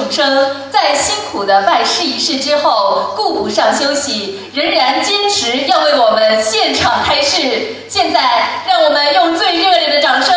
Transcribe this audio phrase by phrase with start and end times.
[0.00, 7.84] 众生，在辛苦的拜师仪式之后，顾不上休息，仍然坚持要为我们现场开示。
[7.86, 8.20] 现在，
[8.66, 10.34] 让我们用最热烈的掌声，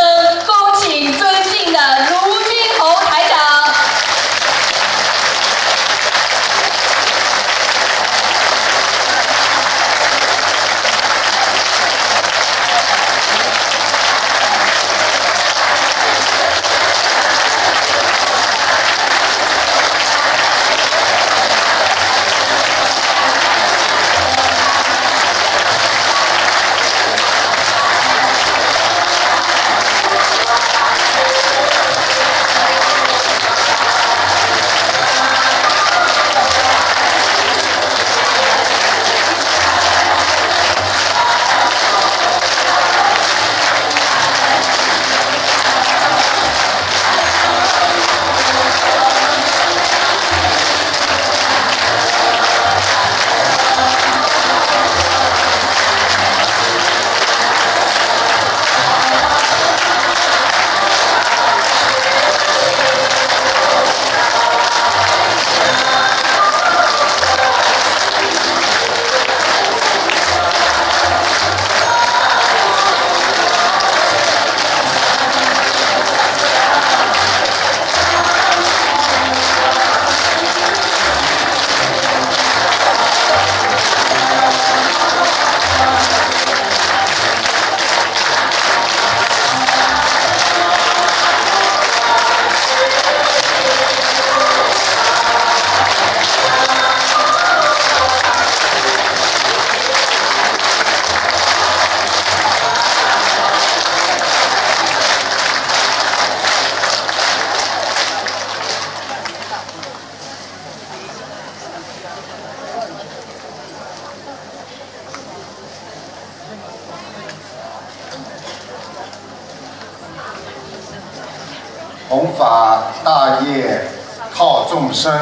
[124.73, 125.13] 众生，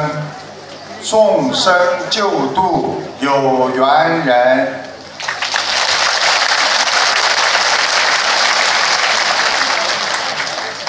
[1.04, 1.74] 众生
[2.08, 4.82] 救度有缘人。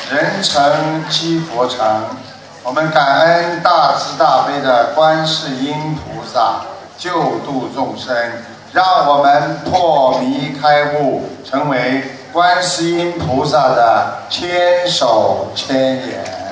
[0.10, 2.06] 人成即佛成，
[2.64, 6.62] 我们感恩大慈大悲的观世音菩萨
[6.98, 8.16] 救度众生，
[8.72, 16.43] 让我们破迷开悟，成为观世音菩萨的千手千眼。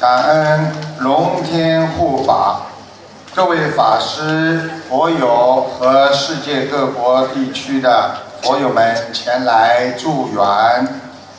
[0.00, 2.60] 感恩龙天护法，
[3.34, 10.86] 各位法师、佛友和世界各国地区的佛友们前来助缘，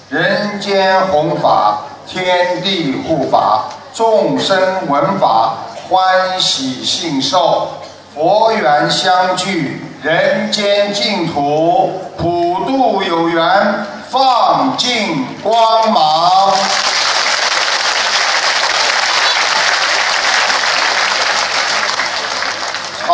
[0.09, 4.57] 人间弘法，天地护法，众生
[4.89, 5.53] 闻法，
[5.89, 7.69] 欢喜信受，
[8.13, 16.51] 佛缘相聚，人间净土，普度有缘，放尽光芒。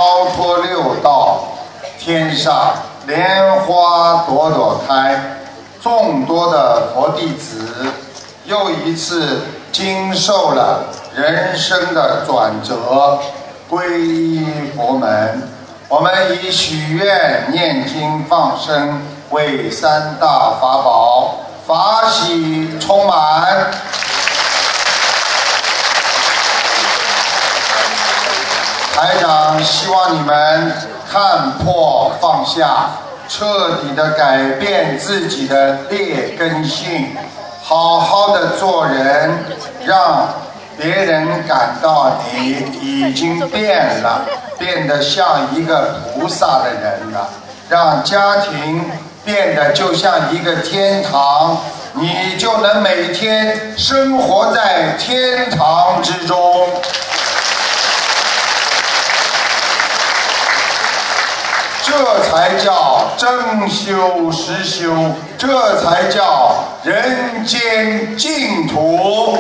[0.06, 1.40] 超脱六道，
[1.98, 2.74] 天上
[3.08, 5.40] 莲花朵朵开，
[5.82, 7.92] 众多的佛弟子
[8.44, 10.84] 又一次经受了
[11.16, 13.20] 人生的转折，
[13.68, 14.46] 皈依
[14.78, 15.50] 佛门。
[15.90, 16.14] 我们
[16.44, 19.02] 以许愿、念经、放生
[19.32, 21.34] 为三大法宝，
[21.66, 23.72] 法喜充满。
[28.96, 30.72] 台长希望你们
[31.12, 32.92] 看破放下，
[33.28, 37.14] 彻底的改变自己的劣根性，
[37.62, 39.38] 好好的做人，
[39.84, 40.30] 让
[40.78, 44.22] 别人感到你已经变了，
[44.58, 47.28] 变得像一个菩萨的人了，
[47.68, 48.90] 让家庭
[49.26, 51.58] 变得就像一个天堂，
[51.96, 56.70] 你就能每天生活在天堂之中。
[61.88, 64.92] 这才叫真修实修，
[65.38, 69.38] 这才叫人间净土。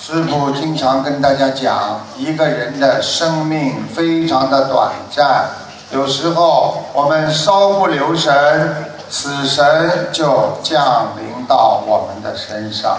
[0.00, 5.44] 师傅经常跟大家讲，一个人的生命非常的短暂，
[5.92, 12.98] 有时候我们稍不留神，死神就降临到我们的身上。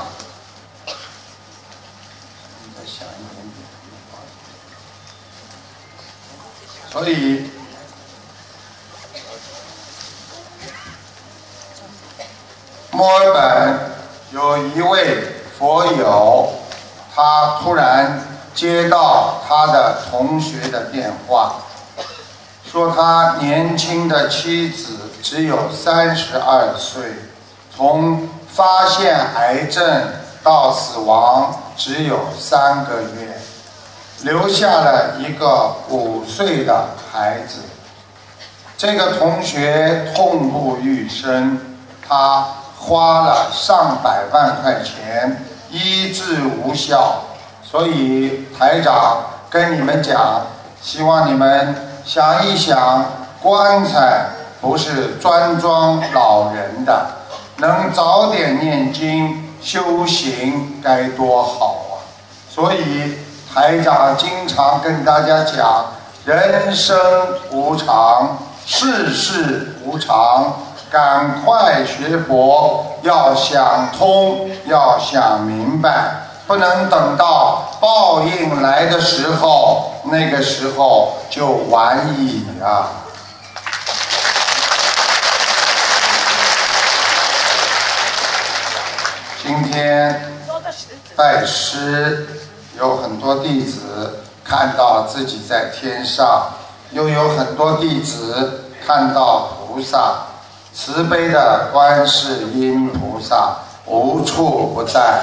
[6.92, 7.50] 所以
[12.92, 13.80] 墨尔本
[14.34, 15.24] 有一位
[15.58, 16.52] 佛友，
[17.16, 18.22] 他突然
[18.54, 21.56] 接到他的同学的电话，
[22.70, 27.04] 说他年轻的妻子只有三十二岁，
[27.74, 30.10] 从发现癌症
[30.44, 33.40] 到死亡只有三个月。
[34.24, 37.62] 留下了一个五岁的孩子。
[38.78, 41.60] 这个同学痛不欲生，
[42.08, 42.48] 他
[42.78, 47.22] 花了上百万块钱医治无效，
[47.64, 50.48] 所以台长跟你们讲，
[50.82, 53.06] 希望你们想一想，
[53.42, 54.26] 棺材
[54.60, 57.08] 不是专装老人的，
[57.58, 61.94] 能早点念经修行该多好啊！
[62.50, 63.18] 所以
[63.54, 65.86] 台长经常跟大家讲，
[66.24, 66.98] 人生
[67.52, 68.38] 无常。
[68.64, 70.54] 世事无常，
[70.90, 82.88] 赶快学佛，要想通，要想明白，不能等到报应来的时候，那个时候就晚矣啊！
[89.44, 90.32] 今天
[91.18, 92.28] 拜师，
[92.82, 96.52] 有很多弟子看到自己在天上。
[96.94, 100.16] 又有很多弟子看到菩萨，
[100.74, 105.22] 慈悲的观世音菩萨无处不在，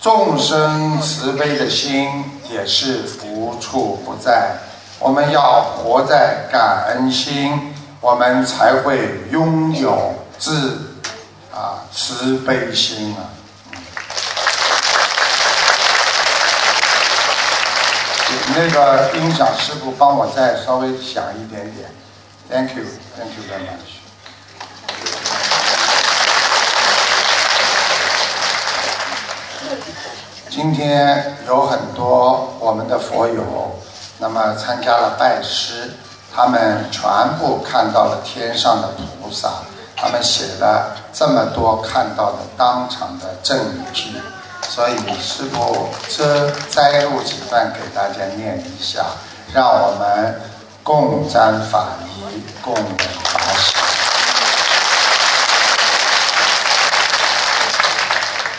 [0.00, 4.56] 众生慈悲的心也是无处不在。
[4.98, 10.96] 我们要活在感恩心，我们才会拥有自
[11.54, 13.30] 啊慈悲心啊。
[18.54, 21.90] 那个音响师傅帮我再稍微响一点点
[22.50, 24.00] ，Thank you，Thank you very much。
[30.50, 33.78] 今天有很多我们的佛友，
[34.18, 35.90] 那么参加了拜师，
[36.34, 39.48] 他们全部看到了天上的菩萨，
[39.96, 43.58] 他们写了这么多看到的当场的证
[43.94, 44.12] 据。
[44.74, 49.04] 所以师傅这摘录几段给大家念一下，
[49.52, 50.40] 让我们
[50.82, 53.74] 共沾法仪，共法喜。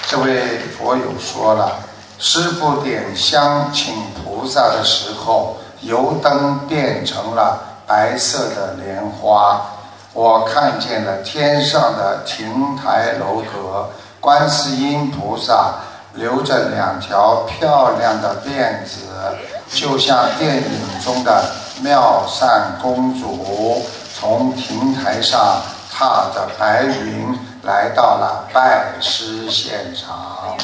[0.08, 1.80] 这位佛友说了，
[2.20, 9.66] 师傅点香请菩萨的时候，油灯变成了白色的莲花，
[10.14, 13.90] 我看见了天上的亭台楼阁，
[14.22, 15.74] 观世音菩萨。
[16.16, 19.08] 留着两条漂亮的辫子，
[19.74, 21.44] 就像电影中的
[21.82, 23.84] 妙善公主，
[24.16, 25.62] 从亭台上
[25.92, 30.56] 踏着白云来到了拜师现场。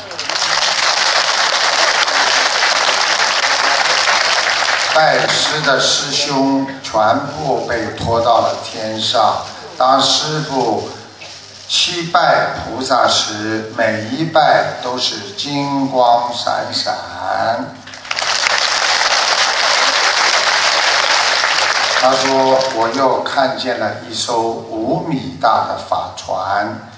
[4.93, 9.37] 拜师的师兄全部被拖到了天上，
[9.77, 10.87] 当师傅。
[11.71, 16.95] 七拜菩萨时，每一拜都是金光闪闪。
[22.01, 26.89] 他说：“我又看见了一艘五米大的法船，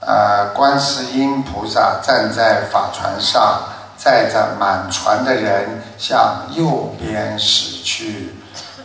[0.00, 3.60] 呃，观世音菩萨站在法船上，
[3.98, 8.34] 载着满船的人向右边驶去。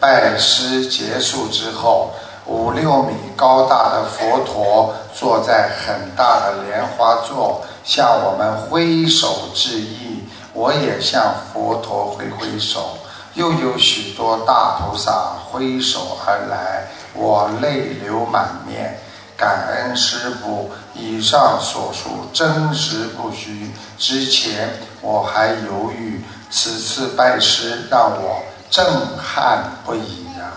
[0.01, 2.13] 拜师结束之后。”
[2.47, 10.23] 五六米高大的佛陀坐在很大的莲花座，向我们挥手致意。
[10.53, 12.97] 我也向佛陀挥挥手，
[13.33, 18.97] 又有许多大菩萨挥手而来，我泪流满面。
[19.35, 23.71] 感恩师父，以上所述真实不虚。
[23.99, 24.69] 之前
[25.01, 28.83] 我还犹豫，此次拜师让我震
[29.17, 30.53] 撼不已呀。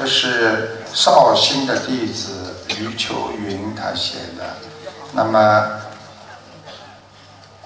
[0.00, 4.46] 这是绍兴的弟子余秋云他写的。
[5.12, 5.62] 那么，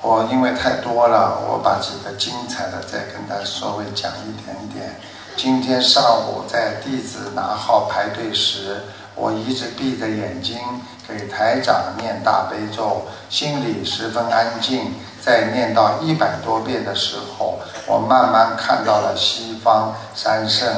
[0.02, 4.96] 我因为太多了，我把几个精彩的再跟大家稍微讲一点点。
[5.36, 8.80] 今天上午在弟子拿号排队时，
[9.14, 10.58] 我一直闭着眼睛
[11.06, 14.92] 给台长念大悲咒，心里十分安静。
[15.22, 20.68] 在念到一百多遍的时候，我慢慢看到了西方三圣。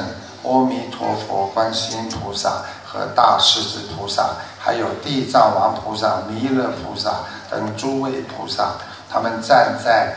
[0.47, 7.15] 阿弥陀佛、观世音菩萨和大势至菩萨，还有地藏王菩萨、弥勒菩萨
[7.51, 8.71] 等诸位菩萨，
[9.11, 10.15] 他们站在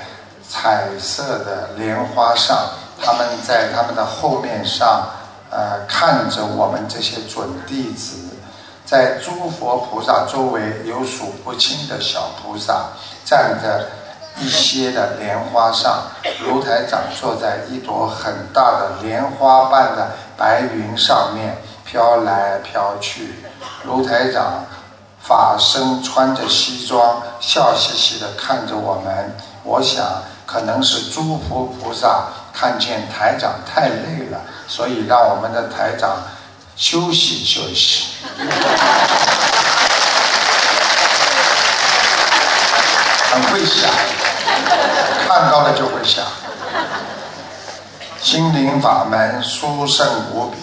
[0.49, 2.57] 彩色的莲花上，
[3.03, 5.09] 他们在他们的后面上
[5.51, 8.17] 呃，看着我们这些准弟子，
[8.87, 12.87] 在诸佛菩萨周围有数不清的小菩萨
[13.25, 13.89] 站着
[14.39, 16.05] 一些的莲花上，
[16.45, 23.35] 卢台长坐在一朵很大的莲花瓣的白云上面飘来飘去，
[23.85, 24.65] 卢台长。
[25.23, 29.37] 法身穿着西装，笑嘻嘻地看着我们。
[29.63, 30.03] 我想，
[30.47, 36.17] 可能是诸佛菩萨看见台长太累了，所以让我们的台长
[36.75, 38.07] 休息休息。
[43.31, 43.91] 很会想，
[45.41, 46.23] 看到了就会想。
[48.21, 50.59] 心灵法门殊胜无比。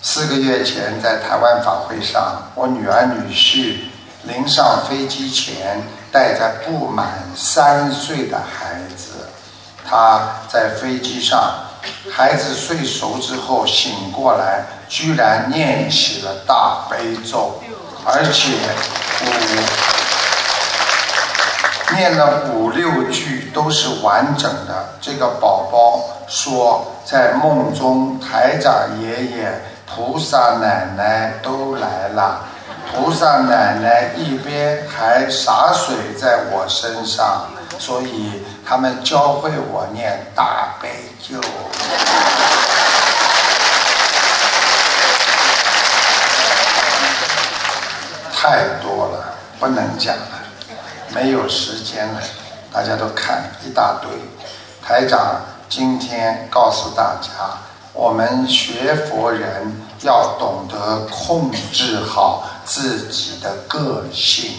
[0.00, 3.78] 四个月前，在台湾法会上，我女儿女婿
[4.22, 9.28] 临上飞机前，带着不满三岁的孩子，
[9.84, 11.52] 他在飞机上，
[12.08, 17.60] 孩子睡熟之后醒过来，居然念起了大悲咒，
[18.06, 18.52] 而且
[19.24, 19.26] 五
[21.96, 24.94] 念了五六句都是完整的。
[25.00, 29.52] 这个宝宝说，在梦中台长爷爷。
[29.90, 32.44] 菩萨奶奶都来了，
[32.92, 37.46] 菩萨奶奶一边还洒水在我身上，
[37.78, 40.90] 所以他们教会我念大悲
[41.26, 41.40] 咒。
[48.30, 50.38] 太多了，不能讲了，
[51.14, 52.20] 没有时间了，
[52.78, 54.08] 大家都看一大堆。
[54.80, 57.28] 台长今天告诉大家。
[57.92, 64.52] 我们学佛人要懂得控制好自己的个性，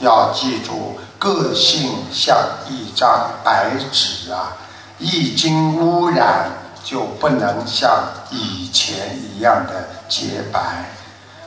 [0.00, 2.36] 要记住，个性像
[2.68, 4.52] 一张白纸啊，
[4.98, 6.50] 一经污染
[6.84, 7.90] 就不能像
[8.30, 10.84] 以前一样的洁白。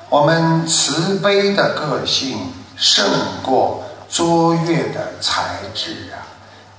[0.10, 3.06] 我们慈悲的个性胜
[3.44, 6.24] 过卓越的才智啊！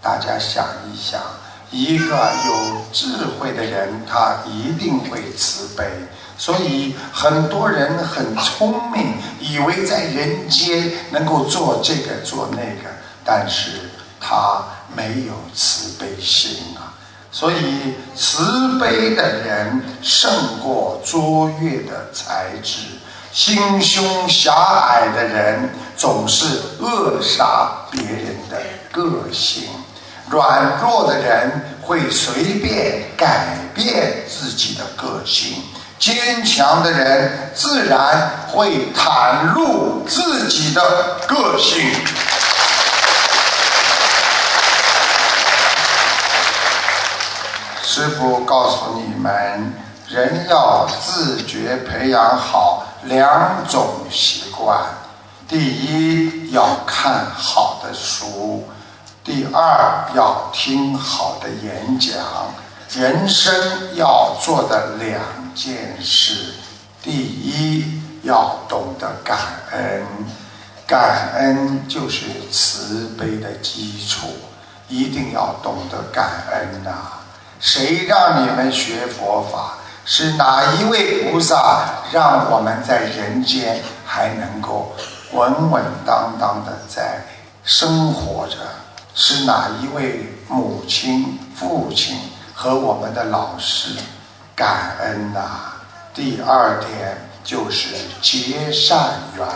[0.01, 1.21] 大家想一想。
[1.71, 2.17] 一个
[2.47, 3.09] 有智
[3.39, 5.85] 慧的人，他一定会慈悲。
[6.39, 12.89] 所以很多人很聪明，以为在人间能够做这个做那个，
[13.23, 13.73] 但是
[14.19, 14.65] 他
[14.97, 16.95] 没有慈悲心啊。
[17.31, 20.31] 所以慈悲的人胜
[20.63, 22.81] 过卓越的才智，
[23.33, 26.47] 心胸狭隘的人总是
[26.81, 29.69] 扼杀别人的个性。
[30.31, 35.63] 软弱的人会随便改变自己的个性，
[35.99, 41.93] 坚强的人自然会袒露自己的个性。
[47.83, 49.73] 师傅告诉你们，
[50.09, 54.81] 人要自觉培养好两种习惯：
[55.47, 58.67] 第一，要看好的书。
[59.23, 62.17] 第二，要听好的演讲。
[62.91, 63.55] 人生
[63.97, 65.21] 要做的两
[65.55, 66.55] 件事：
[67.03, 69.37] 第一，要懂得感
[69.73, 70.07] 恩，
[70.87, 74.27] 感恩就是慈悲的基础，
[74.89, 76.93] 一定要懂得感恩呐。
[77.61, 79.75] 谁让你们学佛法？
[80.11, 84.91] 是哪一位菩萨让我们在人间还能够
[85.33, 87.23] 稳稳当当的在
[87.63, 88.57] 生活着？
[89.15, 92.17] 是哪一位母亲、父亲
[92.55, 93.91] 和我们的老师
[94.57, 95.75] 感恩呐？
[96.15, 99.47] 第二点就是结善缘。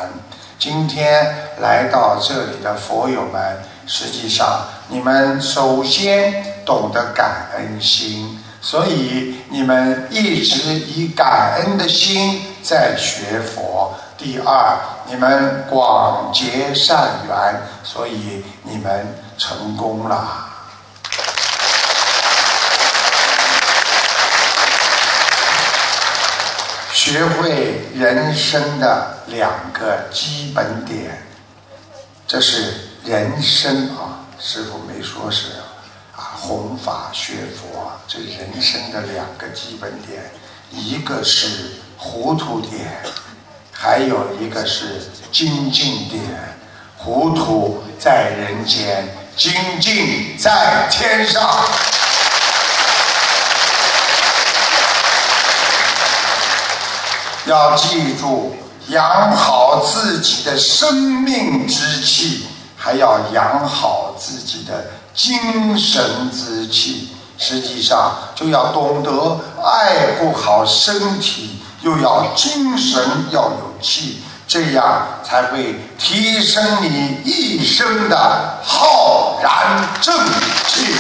[0.59, 3.57] 今天来到这里的佛友们，
[3.87, 13.93] 实际上你们首先懂得感恩心，所以你们一直以感恩的心在学佛。
[14.17, 19.23] 第二，你们广结善缘，所以你们。
[19.39, 20.47] 成功了，
[26.93, 31.27] 学会人生的两个基本点，
[32.29, 32.73] 这是
[33.05, 34.23] 人生啊！
[34.39, 35.47] 师傅没说是，
[36.45, 40.21] 弘法学佛，这人生的两个基本点，
[40.73, 43.01] 一个是糊涂点，
[43.71, 46.21] 还有一个是精进点。
[46.99, 49.09] 糊涂在人间。
[49.35, 51.65] 精进在天上，
[57.47, 58.55] 要记住
[58.89, 62.47] 养好自己的生命之气，
[62.77, 67.09] 还要养好自己的精神之气。
[67.39, 73.03] 实际上就要懂得爱护好身体，又要精神
[73.33, 80.17] 要有气，这样才会提升你一生的浩然正
[80.69, 80.95] 气。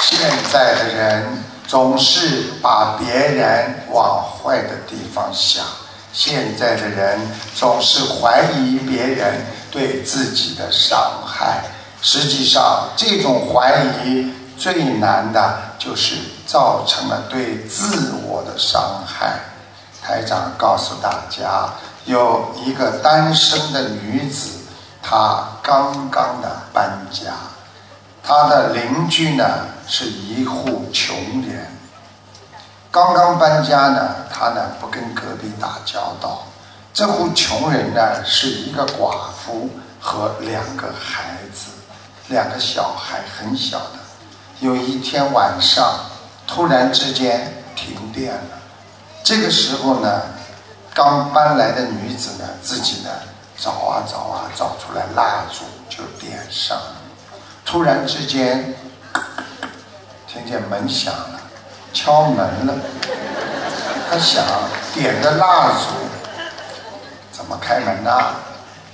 [0.00, 5.62] 现在的人总是把别人往坏的地方想，
[6.12, 7.20] 现在的人
[7.54, 11.62] 总是怀疑别人对自己的伤害。
[12.02, 19.38] 实际上，这种怀疑最难的就是造成了对自我的伤害。
[20.02, 21.68] 台长告诉大家，
[22.06, 24.60] 有一个单身的女子，
[25.02, 27.32] 她刚刚的搬家。
[28.22, 29.44] 她的邻居呢
[29.86, 31.69] 是一户穷人，
[32.92, 36.44] 刚刚搬家呢，他呢不跟隔壁打交道。
[36.92, 39.70] 这户穷人呢是一个寡妇
[40.00, 41.70] 和两个孩子，
[42.28, 43.98] 两个小孩很小的。
[44.58, 46.00] 有一天晚上，
[46.48, 48.58] 突然之间停电了。
[49.22, 50.22] 这个时候呢，
[50.92, 53.10] 刚搬来的女子呢自己呢
[53.56, 56.96] 找啊找啊找出来蜡烛就点上了。
[57.64, 58.74] 突然之间，
[60.26, 61.39] 听见门响了，
[61.92, 62.74] 敲门了。
[64.10, 64.44] 他想
[64.94, 65.86] 点个蜡烛，
[67.30, 68.10] 怎么开门呢？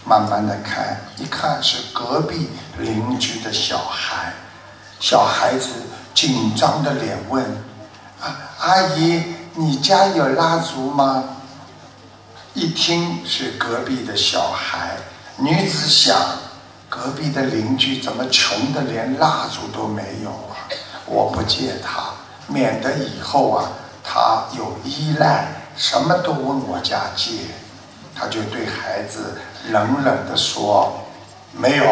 [0.05, 4.33] 慢慢的开，一看是隔壁邻居的小孩。
[5.01, 5.69] 小孩子
[6.15, 7.45] 紧张的脸问
[8.23, 9.23] ：“啊，阿姨，
[9.55, 11.25] 你家有蜡烛吗？”
[12.55, 14.97] 一听是隔壁的小孩，
[15.37, 16.17] 女子想。
[16.89, 20.55] 隔壁的邻居怎么穷的连蜡烛都没有啊？
[21.05, 22.05] 我不借他，
[22.47, 23.71] 免得以后啊
[24.05, 27.33] 他有依赖，什么都问我家借。
[28.15, 29.39] 他就对孩子
[29.71, 31.01] 冷冷地说
[31.53, 31.85] ：“没有。”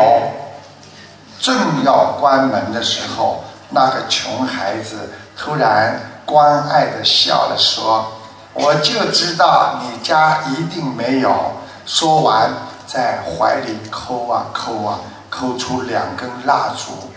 [1.40, 8.12] 正要关门的时候，那个穷孩子突然关爱地笑了，说
[8.54, 11.52] ：“我就知道你家一定没有。”
[11.84, 12.50] 说完。
[12.86, 15.00] 在怀里抠啊抠啊，
[15.30, 17.13] 抠出两根蜡烛。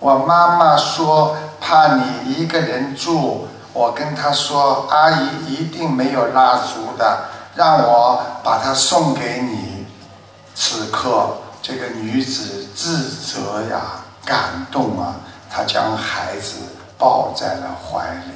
[0.00, 9.86] 我妈妈说怕你一个人住，我跟她说阿姨一定没有蜡烛的，让我把它送给你。
[10.54, 15.16] 此刻，这个女子自责呀，感动啊，
[15.50, 16.56] 她将孩子
[16.96, 18.32] 抱在了怀里。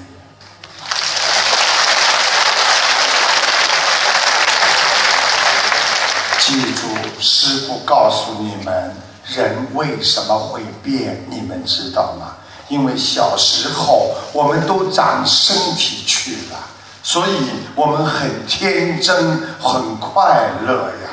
[6.40, 6.88] 记住，
[7.20, 8.83] 师傅告诉你们，
[9.26, 11.24] 人为什么会变？
[11.28, 12.36] 你们知道吗？
[12.68, 16.58] 因为小时候我们都长身体去了，
[17.02, 19.16] 所以我们很天真，
[19.60, 21.10] 很快乐呀。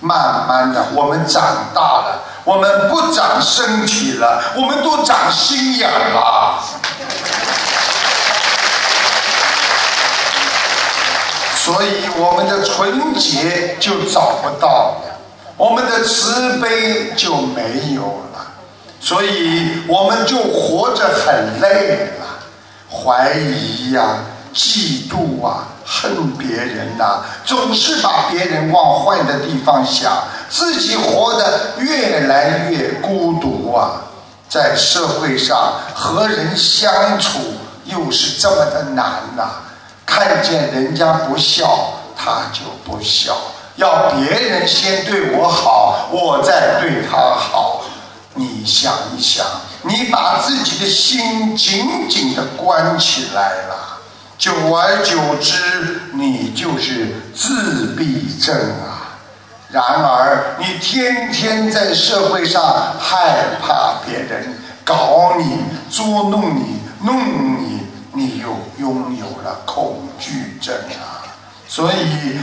[0.00, 1.42] 慢慢的，我们长
[1.74, 6.62] 大了，我们不长身体了，我们都长心眼了。
[11.56, 14.68] 所以我们的纯洁就找不到
[15.02, 15.13] 了，
[15.56, 18.46] 我们的慈悲就没有了，
[19.00, 22.26] 所以我们就活着很累了，
[22.90, 24.18] 怀疑呀、
[24.52, 34.02] 嫉妒啊、恨别人呐，总是把别人往坏的地方想，自己活得越来越孤独啊，
[34.48, 37.38] 在社会上和人相处
[37.84, 39.50] 又是这么的难呐。
[40.06, 43.32] 看见人家不笑，他就不笑；
[43.76, 47.84] 要别人先对我好，我再对他好。
[48.34, 49.46] 你想一想，
[49.82, 54.00] 你把自己的心紧紧的关起来了，
[54.36, 59.18] 久而久之，你就是自闭症啊。
[59.70, 62.62] 然而，你天天在社会上
[62.98, 67.74] 害怕别人搞你、捉弄你、弄你。
[68.16, 68.46] 你又
[68.78, 71.26] 拥有了恐惧症啊！
[71.66, 72.38] 所以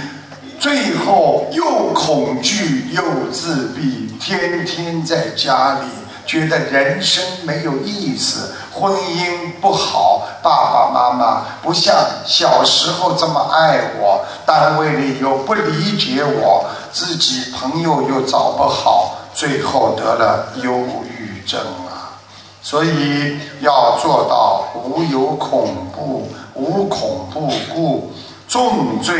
[0.62, 5.88] 最后又恐惧又自闭，天天在家里
[6.28, 11.96] 觉得人生没有意思，婚姻不好，爸爸妈妈不像
[12.28, 20.72] 小时候这么爱我，单位里又不理解我，自己朋友又找不好，最后得了忧
[21.18, 22.22] 郁症啊！
[22.62, 28.14] 所以要做到无有恐怖，无恐怖故，
[28.52, 29.16] 重罪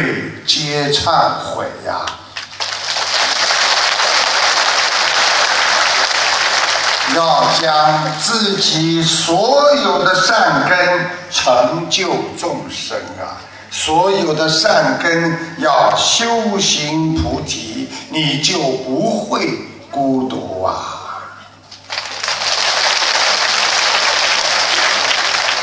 [0.46, 1.06] 皆忏
[1.40, 2.06] 悔呀！
[7.16, 13.40] 要将自己所有的善根成就众生啊！
[13.72, 19.48] 所有的善根要修行菩提，你就不会
[19.90, 21.01] 孤独啊！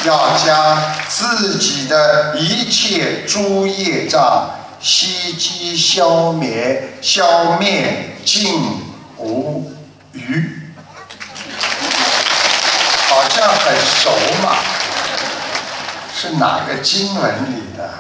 [0.08, 4.48] 要将自己的一切诸业障
[4.80, 8.80] 悉皆消灭，消灭尽
[9.18, 9.70] 无
[10.12, 10.62] 余。
[13.06, 14.10] 好像很熟
[14.42, 14.56] 嘛，
[16.18, 17.90] 是哪个经文里的？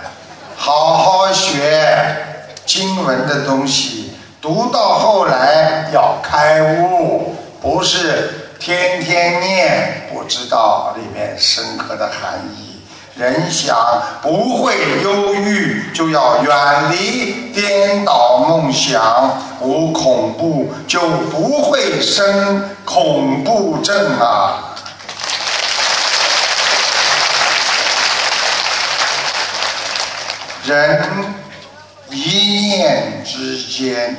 [0.56, 2.16] 好好学
[2.64, 12.82] 经文的东西，读到后来要开悟，不是天天念，不知道里面深刻的含义。
[13.14, 13.76] 人想
[14.22, 24.64] 不会忧郁，就要远离颠倒梦想，无恐怖就不会生恐怖症啊。
[30.64, 31.04] 人
[32.10, 34.16] 一念之间，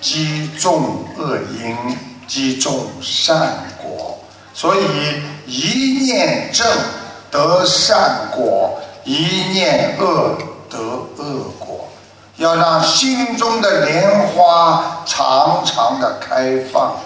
[0.00, 1.76] 积种恶因，
[2.30, 4.16] 积种善果。
[4.54, 4.80] 所以
[5.46, 6.64] 一念正
[7.32, 9.16] 得善果，一
[9.52, 10.38] 念恶
[10.70, 11.88] 得恶果。
[12.36, 16.96] 要让心中的莲花常常的开放。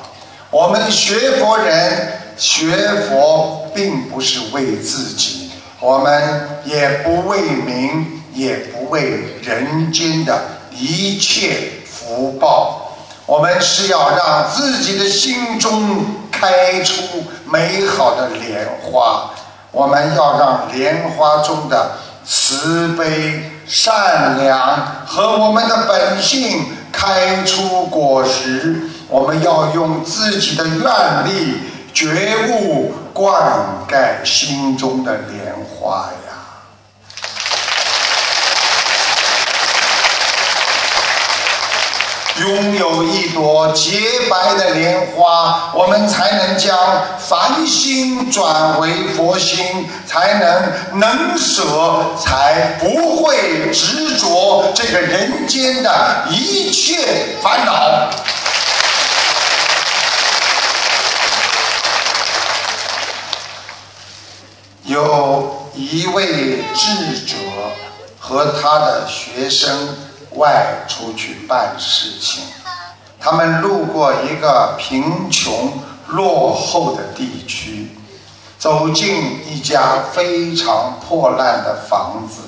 [0.51, 2.77] 我们学佛人学
[3.09, 8.11] 佛，并不是为自己，我们也不为名。
[8.35, 10.37] 也不为人间的
[10.73, 12.84] 一切福报，
[13.27, 17.03] 我们是要让自己的心中开出
[17.47, 19.31] 美好的莲花。
[19.71, 21.93] 我们要让莲花中的
[22.25, 28.83] 慈悲、善良和我们的本性开出果实。
[29.09, 31.61] 我们要用自己的愿力、
[31.93, 36.24] 觉悟灌溉心中的莲花呀。
[42.40, 43.97] 拥有一朵洁
[44.29, 46.77] 白的莲花，我们才能将
[47.16, 51.62] 凡心转为佛心，才能能舍，
[52.20, 58.11] 才不会执着这个人间的一切烦恼。
[64.83, 67.37] 有一位智者
[68.18, 69.97] 和他的学生。
[70.37, 72.44] 外出去办事情，
[73.20, 75.73] 他们路过一个贫穷
[76.09, 77.88] 落后的地区，
[78.59, 82.42] 走进一家非常破烂的房子，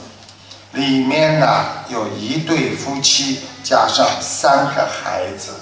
[0.73, 5.53] 里面呢有一对夫妻加上三个孩子，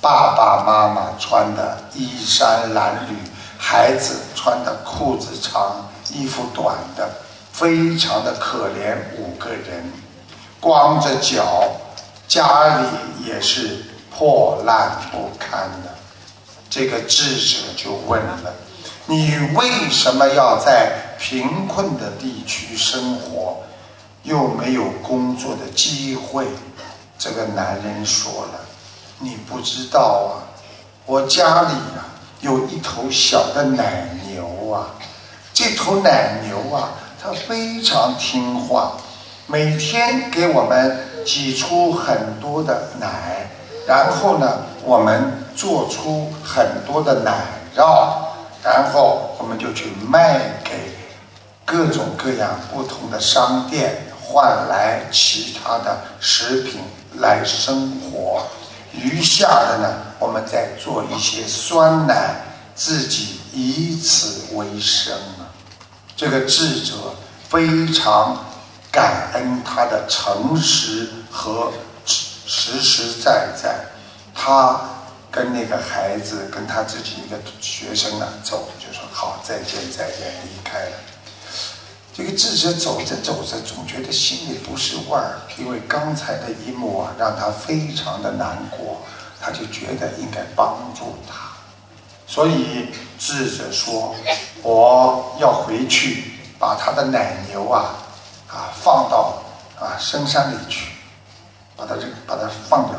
[0.00, 3.14] 爸爸妈妈穿的衣衫褴褛，
[3.58, 7.08] 孩子穿的裤子长，衣服短的，
[7.52, 9.92] 非常的可怜，五个人。
[10.60, 11.70] 光着脚，
[12.28, 12.86] 家里
[13.26, 15.90] 也是破烂不堪的。
[16.68, 18.54] 这个智者就问了
[19.06, 23.56] ：“你为什么要在贫困的地区生活，
[24.22, 26.46] 又没有工作的机会？”
[27.18, 28.60] 这个男人说了
[29.18, 30.44] ：“你不知道啊，
[31.06, 32.04] 我家里啊
[32.40, 34.90] 有一头小的奶牛啊，
[35.54, 38.92] 这头奶牛啊，它非常听话。”
[39.50, 43.50] 每天给我们挤出很多的奶，
[43.84, 47.32] 然后呢，我们做出很多的奶
[47.76, 48.14] 酪，
[48.62, 50.96] 然后我们就去卖给
[51.64, 56.80] 各种各样不同的商店，换来其他的食品
[57.18, 58.46] 来生活。
[58.92, 62.36] 余下的呢，我们再做一些酸奶，
[62.76, 65.50] 自己以此为生啊。
[66.16, 66.94] 这个智者
[67.48, 68.44] 非常。
[68.92, 71.72] 感恩他的诚实和
[72.06, 73.84] 实实在在，
[74.34, 74.80] 他
[75.30, 80.92] 跟那个孩子跟他自己一个学生啊走，就说好再见再见，离开了。
[82.12, 89.02] 这个智者走着走着，总觉得心里不是味儿，因为刚才的一幕啊，让他非常的难过，
[89.40, 91.52] 他就觉得应该帮助他，
[92.26, 94.16] 所以智者说
[94.62, 97.94] ：“我要回去把他的奶牛啊。”
[98.52, 99.42] 啊，放到
[99.78, 100.90] 啊深山里去，
[101.76, 102.96] 把他这个把它放掉。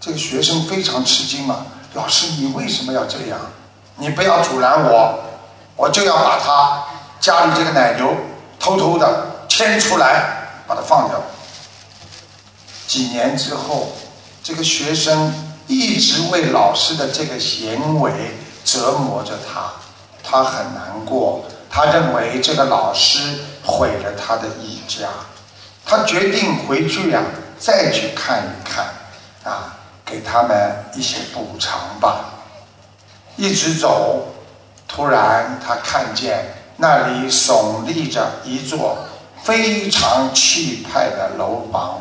[0.00, 3.38] 这个学生非常吃惊嘛，老师你为什么要这样？
[3.96, 5.18] 你不要阻拦我，
[5.76, 6.84] 我就要把他
[7.20, 8.16] 家里这个奶牛
[8.58, 11.20] 偷偷的牵出来，把它放掉。
[12.86, 13.88] 几年之后，
[14.42, 15.34] 这个学生
[15.66, 19.70] 一直为老师的这个行为折磨着他，
[20.24, 23.38] 他很难过，他认为这个老师。
[23.62, 25.06] 毁了他的一家，
[25.84, 27.22] 他决定回去呀，
[27.58, 28.86] 再去看一看，
[29.44, 32.24] 啊，给他们一些补偿吧。
[33.36, 34.28] 一直走，
[34.88, 38.96] 突然他看见那里耸立着一座
[39.42, 42.00] 非常气派的楼房，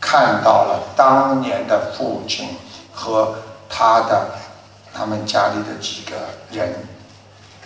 [0.00, 2.56] 看到了当年的父亲
[2.92, 3.34] 和
[3.68, 4.30] 他的
[4.94, 6.16] 他们家里的几个
[6.52, 6.86] 人。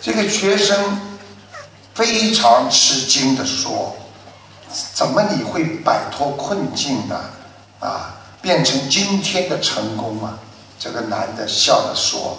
[0.01, 1.14] 这个学生
[1.95, 3.95] 非常吃惊的说
[4.93, 7.15] ：“怎么你会摆脱困境呢？
[7.79, 10.37] 啊，变成今天的成功啊？”
[10.77, 12.37] 这个男的笑着说。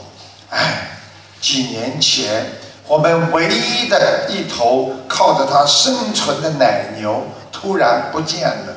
[0.51, 0.99] 哎，
[1.41, 2.53] 几年前
[2.87, 8.77] 我们唯一的一头靠着它生存的奶牛突然不见了。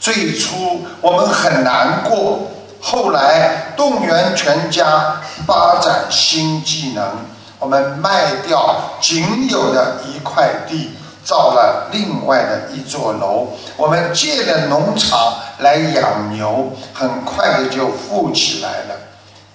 [0.00, 2.50] 最初我们很难过，
[2.80, 7.18] 后来动员全家发展新技能，
[7.64, 10.90] 我们卖掉仅有的一块地，
[11.24, 13.56] 造了另外的一座楼。
[13.78, 18.94] 我们借了农场来养牛，很快的就富起来了。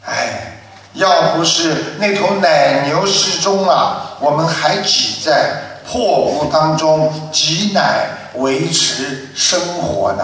[0.06, 0.56] 哎。
[0.94, 5.54] 要不是那头奶牛失踪了，我们还挤在
[5.88, 10.24] 破屋当中挤奶维持生活呢。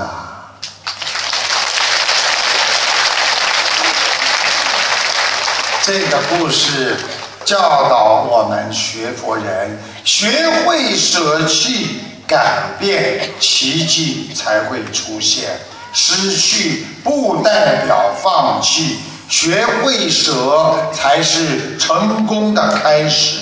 [5.83, 6.97] 这个故事
[7.45, 10.27] 教导我们学佛人学
[10.65, 15.49] 会舍弃改变，奇迹才会出现。
[15.93, 18.97] 失去不代表放弃。
[19.27, 23.39] 学会舍才是成功的开始，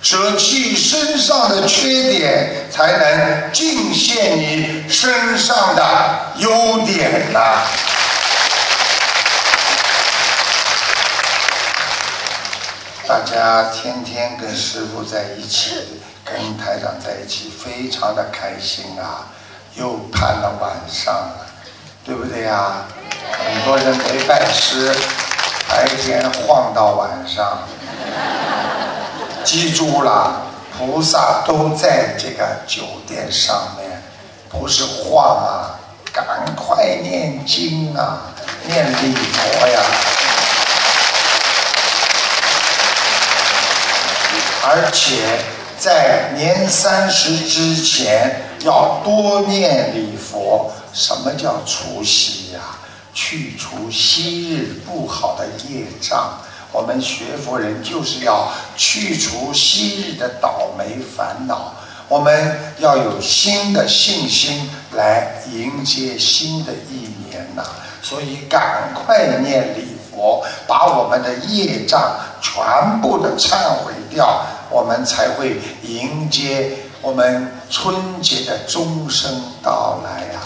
[0.00, 7.62] 舍弃身上的缺点，才能尽现你身上的优点呐。
[13.08, 19.28] 大家天天跟师傅在一起，跟台长在一起，非常的开心啊！
[19.76, 21.46] 又盼了晚上了，
[22.04, 22.82] 对不对呀？
[23.30, 24.92] 很多人没拜师。
[25.68, 27.58] 白天晃到晚上，
[29.44, 30.42] 记住了，
[30.76, 34.02] 菩萨都在这个酒店上面，
[34.48, 35.78] 不是晃啊，
[36.12, 36.24] 赶
[36.56, 38.18] 快念经啊，
[38.66, 39.80] 念礼佛呀。
[44.68, 45.38] 而且
[45.78, 50.72] 在年三十之前要多念礼佛。
[50.92, 52.58] 什么叫除夕呀？
[53.14, 56.38] 去除昔日不好的业障，
[56.72, 61.74] 我们学佛人就是要去除昔日的倒霉烦恼，
[62.08, 67.62] 我们要有新的信心来迎接新的一年呐！
[68.02, 79.30] 所以赶快念礼佛，把我们的业障全部的忏悔掉，我们才会迎接我们春节的钟声
[79.62, 80.40] 到来呀！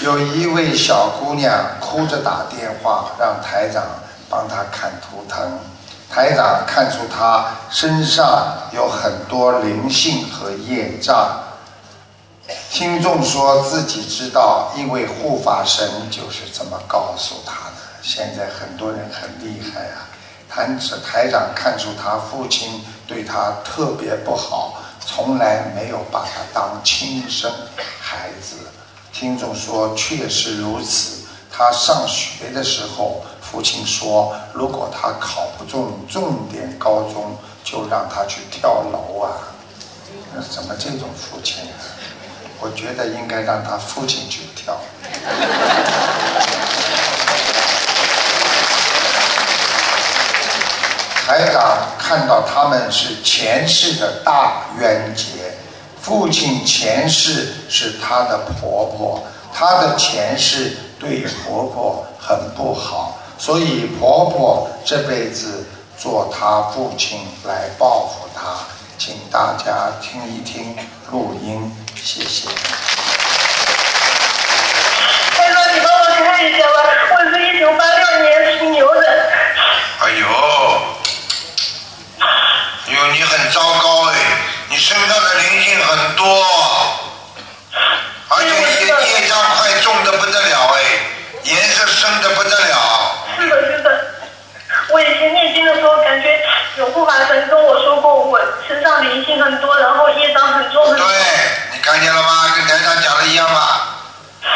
[0.00, 3.84] 有一位小姑娘哭着打电话，让台长
[4.28, 5.58] 帮她看图腾。
[6.10, 11.40] 台长看出她身上有很多灵性和业障。
[12.70, 17.76] 听众说自己知道，因为护法神就是这么告诉他的。
[18.02, 20.08] 现在很多人很厉害啊，
[20.48, 20.68] 台
[21.04, 27.50] 台长看出他父亲对他特别不好，从来没有把他当亲生
[28.00, 28.56] 孩子。
[29.12, 31.22] 听众说，确实如此。
[31.54, 39.52] 他上学的时候，父亲说，如果他考不中重点高中，就让他去跳楼啊！
[40.34, 41.76] 那怎么这种父亲啊？
[42.62, 44.78] 我觉得应该让他父亲去跳。
[51.26, 55.52] 台长看到他们是前世的大冤结。
[56.00, 59.22] 父亲前世是他的婆婆，
[59.52, 65.64] 他的前世对婆婆很不好，所以婆婆这辈子
[65.96, 68.42] 做他父亲来报复他。
[68.98, 70.76] 请大家听一听
[71.10, 71.72] 录音，
[72.04, 72.48] 谢谢。
[75.36, 76.82] 他说：“你帮我看一下吧，
[77.14, 79.00] 我是一九八六年属牛的。”
[80.02, 80.26] 哎呦，
[82.88, 84.14] 哟，你很糟糕哎。
[84.68, 86.24] 你身上的灵性很多，
[88.28, 90.82] 而且业业障快重的不得了哎，
[91.44, 93.14] 颜色深的不得了。
[93.38, 94.04] 是的，是的。
[94.88, 96.40] 我以前念经的时候，感觉
[96.78, 100.96] 有护法神跟我说过，我身上灵性很多，然后业障很重。
[100.96, 101.04] 对，
[101.71, 102.52] 你看见了吗？
[102.56, 103.80] 跟台上讲的一样吗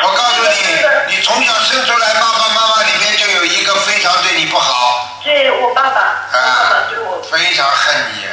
[0.02, 5.20] 我告诉你你从小生出来爸爸妈妈里面就有一个非常对你不好。
[5.24, 7.20] 对我爸爸啊爸爸对我。
[7.22, 8.26] 非常恨你。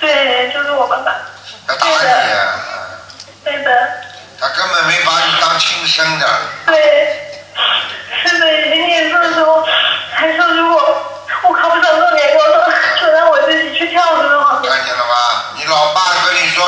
[0.00, 1.14] 对就是我爸爸。
[1.66, 2.60] 他打你啊。
[3.44, 3.70] 对的。
[4.40, 6.26] 他根本没把你当亲生的。
[6.66, 7.36] 对
[8.24, 8.46] 是的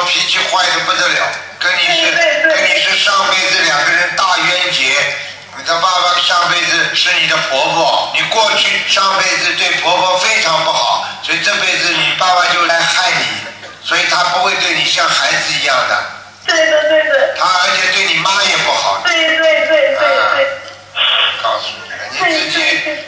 [0.06, 4.96] 脾气坏的不得了，跟你是对对对跟你是上辈子两个人大冤结。
[5.58, 13.24] 你的爸爸上辈子是你的婆婆，你过去上辈子对婆婆非常不好，所以这辈子你爸爸就来害你，
[13.82, 16.04] 所以他不会对你像孩子一样的，
[16.44, 19.00] 对的对的，他而且对你妈也不好。
[19.02, 20.46] 对对对对对，
[21.42, 22.60] 告诉你了，你自己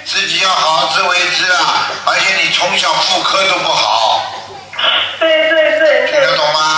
[0.07, 1.91] 自己要好好自为之啊！
[2.07, 4.33] 而且你从小妇科都不好，
[5.21, 6.78] 对对对对听得懂吗？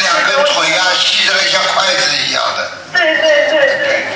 [0.00, 2.70] 两根腿啊，细得像筷子一样的。
[2.92, 4.06] 对对对对，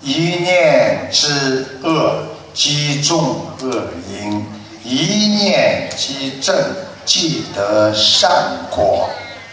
[0.00, 4.44] 一念之恶，积重恶因；
[4.82, 6.56] 一念之正，
[7.04, 8.30] 即得善
[8.70, 9.08] 果。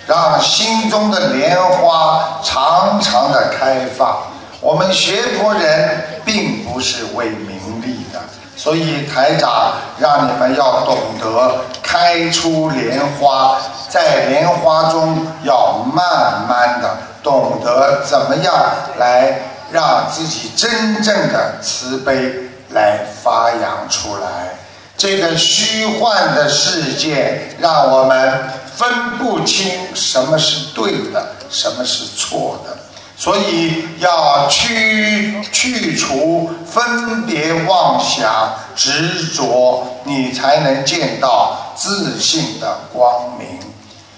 [0.07, 4.34] 让心中的莲花常常的开放。
[4.65, 8.19] 我们学佛人并不是为名利的，
[8.57, 18.55] 所以台长让你们要懂得开出莲花，在莲花中要慢慢的懂得怎么样
[18.97, 19.39] 来
[19.71, 22.33] 让自己真正的慈悲
[22.71, 24.55] 来发扬出来。
[24.97, 32.75] 这个虚幻的世界，让我们分不清什么是对的，什么是错的。
[33.17, 43.47] 所以要去去除分别妄想执着，你才能见到自信的光明。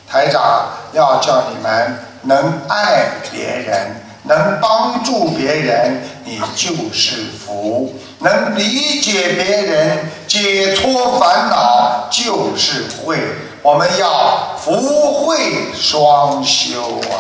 [0.10, 13.18] 台长要叫你们能爱别人，能帮助别人，你就是福；能理解别人，解脱烦恼就是慧。
[13.62, 15.38] 我们要福慧
[15.76, 17.16] 双修啊！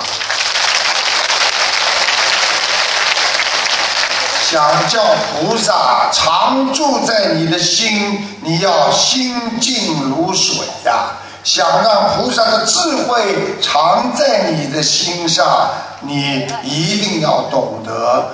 [4.49, 15.67] 想叫菩萨常住在你的心，你要心静如水呀、想让菩萨的智慧常在你的心上，
[15.99, 18.29] 你一定要懂得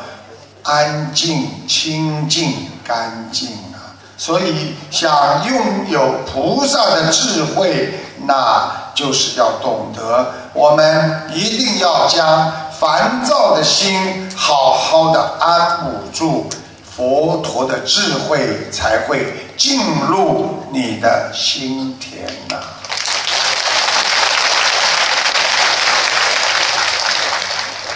[0.61, 3.97] 安静、清净、干净啊！
[4.15, 7.91] 所以，想拥有菩萨的智慧，
[8.27, 16.49] 那就是要懂得，我们一定要将烦躁的心好好的安抚住，
[16.93, 22.57] 佛陀的智慧才会进入你的心田呐、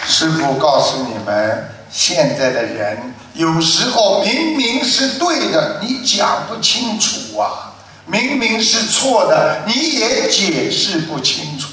[0.06, 11.67] 师父告诉你们，现在的人有时候明明是对的，你讲不清楚啊；明明是错的，你也解释不清楚。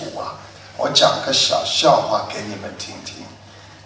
[0.77, 3.15] 我讲个小笑话给你们听听。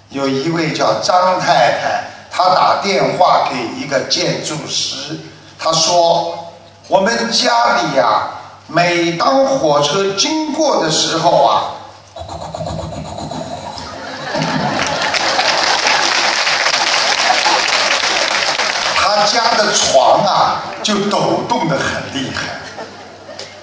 [0.09, 5.19] 有一位叫张太太，她打电话给一个建筑师，
[5.59, 6.51] 她说
[6.89, 8.27] ：“我们家里呀、
[8.67, 11.75] 每当火车经过的时候啊，
[18.95, 22.47] 他家的床啊就抖动的很厉害。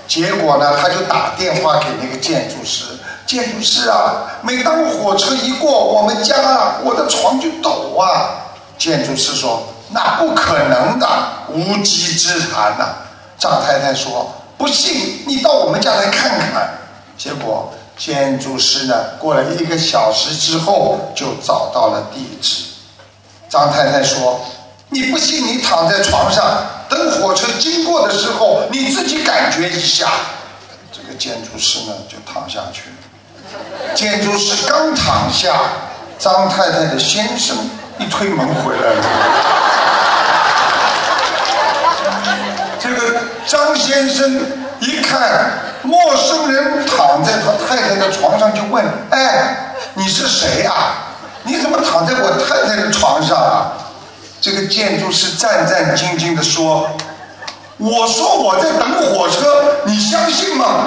[0.06, 2.84] 结果呢，他就打电话给那个建筑师，
[3.26, 8.30] 建筑师啊，每当火车一过我们家啊，我的床就抖啊。
[8.78, 11.08] 建筑师说：“那不可能的，
[11.48, 12.94] 无稽之谈呐、
[13.38, 16.70] 张太太说：“不信，你到我们家来看看。”
[17.16, 22.64] 结果建筑师呢，过了一个小时之后就找到了地址。
[23.48, 24.38] 张太太说
[24.90, 30.10] ：“你不信，你躺在床上，等火车经过的时候，你自己感觉一下。”
[30.92, 32.95] 这个建筑师呢，就躺下去了。
[33.94, 35.54] 建筑师刚躺下，
[36.18, 37.56] 张太太的先生
[37.98, 39.02] 一推门回来了。
[42.78, 44.40] 这个张先生
[44.80, 45.50] 一看
[45.82, 49.56] 陌生人躺在他太太的床上，就问：“哎，
[49.94, 50.94] 你是谁啊？
[51.42, 53.72] 你怎么躺在我太太的床上啊？”
[54.40, 56.88] 这个建筑师战战兢兢地说
[57.78, 60.86] ：“我说我在等火车，你相信吗？”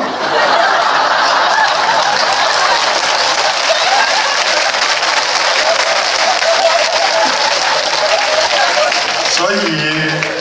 [9.49, 9.61] 所以，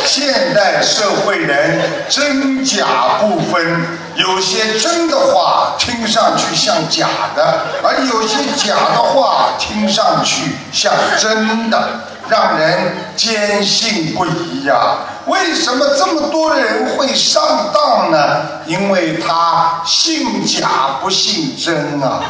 [0.05, 1.81] 现代社会人
[2.11, 2.85] 真假
[3.19, 3.81] 不分，
[4.17, 11.89] 有些真的话听上去像假的，而有些假的话听上去像真的，
[12.29, 18.61] 让人坚信不疑呀、为什么这么多人会上当呢？
[18.67, 22.21] 因为他信假不信真啊。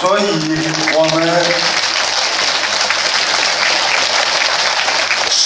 [0.00, 0.24] 所以
[0.92, 1.44] 我们。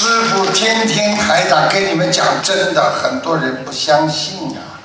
[0.00, 4.80] 师傅天天台长跟你们讲真的，很多人不相信啊，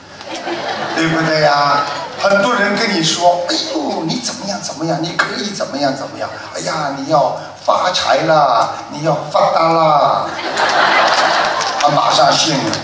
[0.94, 1.84] 对不对呀？
[2.22, 5.02] 很多人跟你说：“哎呦，你怎么样怎么样？
[5.02, 6.28] 你可以怎么样怎么样？
[6.54, 10.28] 哎呀，你要发财了，你要发达了。”
[11.80, 12.76] 他马上信了。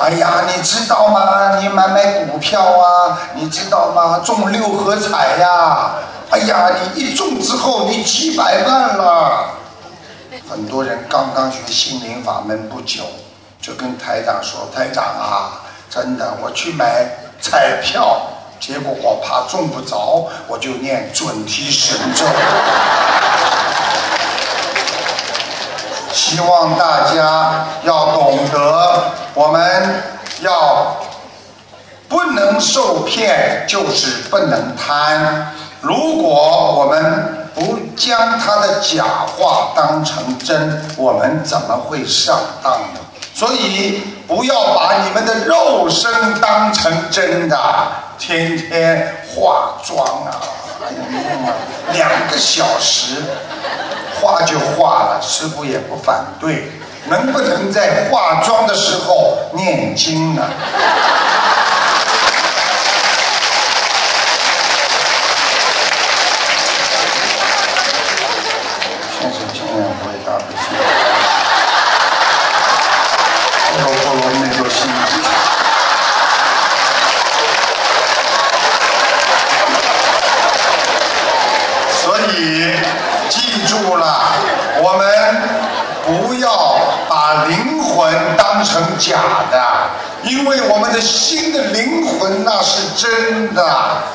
[0.00, 1.58] 哎呀，你知道吗？
[1.60, 4.22] 你买买股票啊，你知道吗？
[4.24, 5.90] 中六合彩呀！
[6.30, 9.59] 哎呀，你一中之后，你几百万了。
[10.50, 13.04] 很多人刚刚学心灵法门不久，
[13.62, 17.06] 就跟台长说：“台长啊，真的，我去买
[17.40, 18.20] 彩票。”
[18.58, 22.26] 结果我怕中不着，我就念准提神咒。
[26.12, 30.02] 希望大家要懂得，我们
[30.40, 30.96] 要
[32.08, 35.54] 不能受骗，就是不能贪。
[35.80, 39.04] 如果我们不将他的假
[39.36, 43.00] 话当成真，我们怎么会上当呢？
[43.34, 47.58] 所以不要把你们的肉身当成真的，
[48.18, 50.40] 天天化妆啊，
[50.82, 51.52] 哎呀，
[51.92, 53.22] 两个小时
[54.20, 56.72] 化就化了，师傅也不反对。
[57.08, 60.46] 能不能在化妆的时候念经呢？
[69.18, 70.58] 先生，尽量回答不行。
[82.02, 82.74] 所以
[83.28, 84.04] 记住了，
[84.82, 85.06] 我们
[86.06, 89.18] 不要把灵魂当成假
[89.50, 89.62] 的，
[90.22, 93.62] 因为我们的心的灵魂那是真的，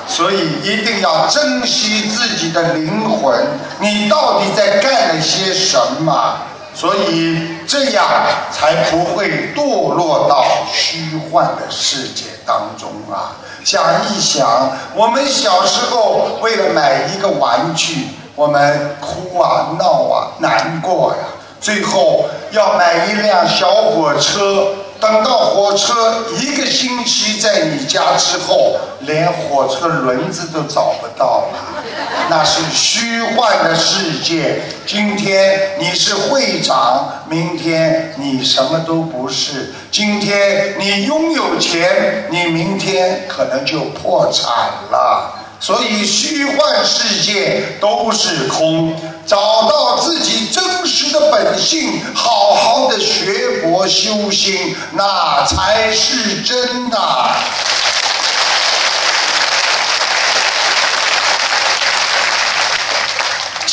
[0.08, 3.46] 所以一定要珍惜自己的灵魂。
[3.80, 6.38] 你到底在干了些什么？
[6.74, 8.06] 所以这样
[8.52, 13.36] 才不会堕落到虚幻的世界当中啊！
[13.64, 21.28] 想一想，我们小时候为了买一个玩具，我们哭啊、闹啊、难过呀，
[21.62, 24.68] 最后要买一辆小火车。
[25.00, 25.94] 等到火车
[26.40, 31.84] 一个星期在你家之后，连火车轮子都找不到了，
[32.30, 34.62] 那是虚幻的世界。
[34.88, 39.74] 今天你是会长，明天你什么都不是。
[39.92, 44.52] 今天你拥有钱，你明天可能就破产
[44.92, 45.45] 了。
[45.60, 48.96] 所以虚幻世界都是空，
[49.26, 56.98] 找到自己真实的本性，好好的学佛修心，那才是真的。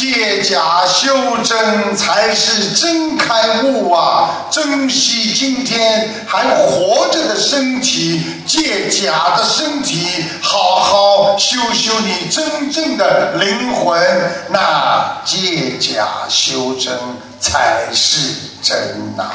[0.03, 4.49] 借假修真才是真开悟啊！
[4.51, 14.03] 珍惜今天还活着的身体，借假的身体，好好修修你真正的灵魂。
[14.49, 16.93] 那借假修真
[17.39, 18.77] 才是真
[19.17, 19.31] 呐！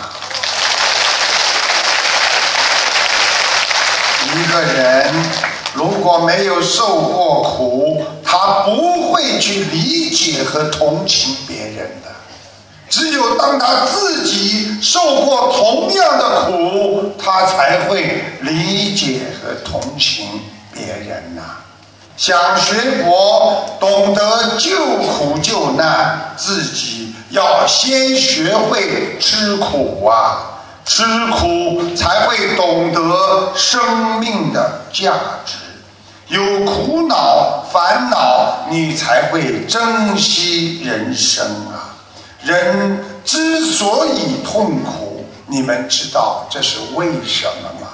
[4.36, 5.13] 一个人。
[5.74, 7.86] 如果没有受过苦，
[8.30, 12.11] 他不会去理解和同情别人的。
[12.89, 20.41] 只有当他自己受过同样的苦，他才会理解和同情
[20.73, 21.41] 别人呐。
[22.17, 35.13] 想学佛，懂得救苦救难，自己要先学会吃苦啊，吃苦才会懂得生命的价
[35.45, 35.66] 值。
[36.30, 41.95] 有苦恼、烦恼，你才会珍惜人生啊！
[42.43, 47.88] 人之所以痛苦，你们知道这是为什么吗？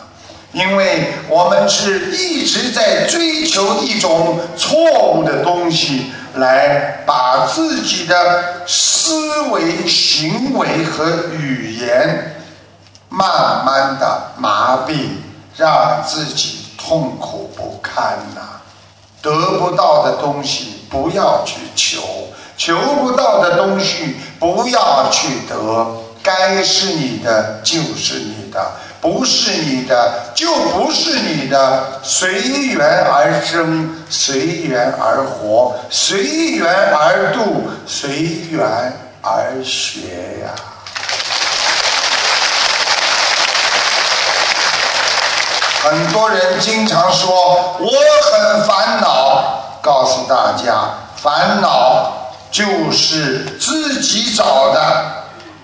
[0.51, 12.35] 因为我们是一直在追求一种错误的东西，来把自己的思维、行为和语言
[13.09, 15.07] 慢慢的麻痹，
[15.55, 16.62] 让自己。
[16.85, 18.59] 痛苦不堪呐！
[19.21, 22.01] 得不到的东西不要去求，
[22.57, 25.87] 求不到的东西不要去得。
[26.21, 32.01] 该是你的就是你的，不是你的就不是你的。
[32.03, 40.72] 随缘而生，随缘而活，随缘而度，随缘而学呀。
[45.83, 47.89] 很多人经常说我
[48.31, 50.75] 很烦恼，告诉大家，
[51.17, 54.79] 烦恼就是自己找的。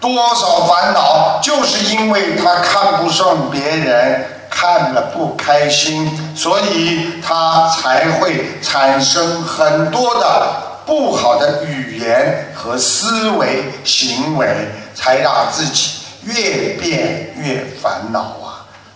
[0.02, 10.52] 多少烦恼，就是因为他看不上别人，看了不开心，所以他才会产生很多的
[10.86, 18.36] 不好的语言和思维行为，才让自己越变越烦恼！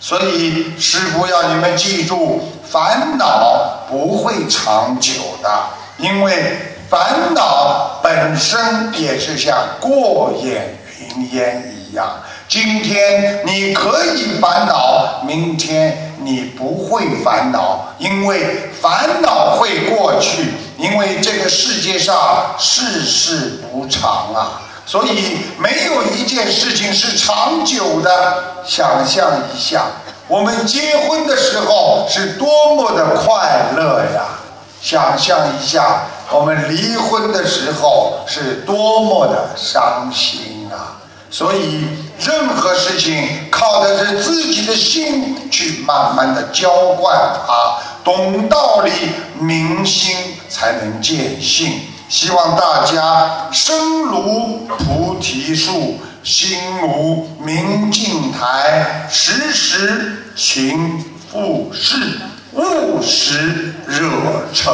[0.04, 5.49] 所以师傅要你们记住，烦恼不会长久的，
[5.97, 6.58] 因为
[6.89, 10.78] 烦恼本身也是像过眼。
[10.99, 28.43] 云烟一样，今天你可以烦恼，明天你不会烦恼，因为烦恼会过去，因为这个世界上世事无常啊，所以没有一件事情是长久的。
[28.65, 29.84] 想象一下，
[30.27, 34.39] 我们结婚的时候是多么的快乐呀！
[34.81, 40.95] 想象一下，我们离婚的时候是多么的伤心啊。
[41.29, 41.88] 所以，
[42.19, 46.69] 任何事情靠的是自己的心去慢慢的浇
[46.99, 48.91] 灌它，懂道理、
[49.39, 51.81] 明心，才能见性。
[52.14, 62.20] 希望大家身如菩提树，心如明镜台，时时勤拂拭，
[62.51, 64.72] 勿使惹尘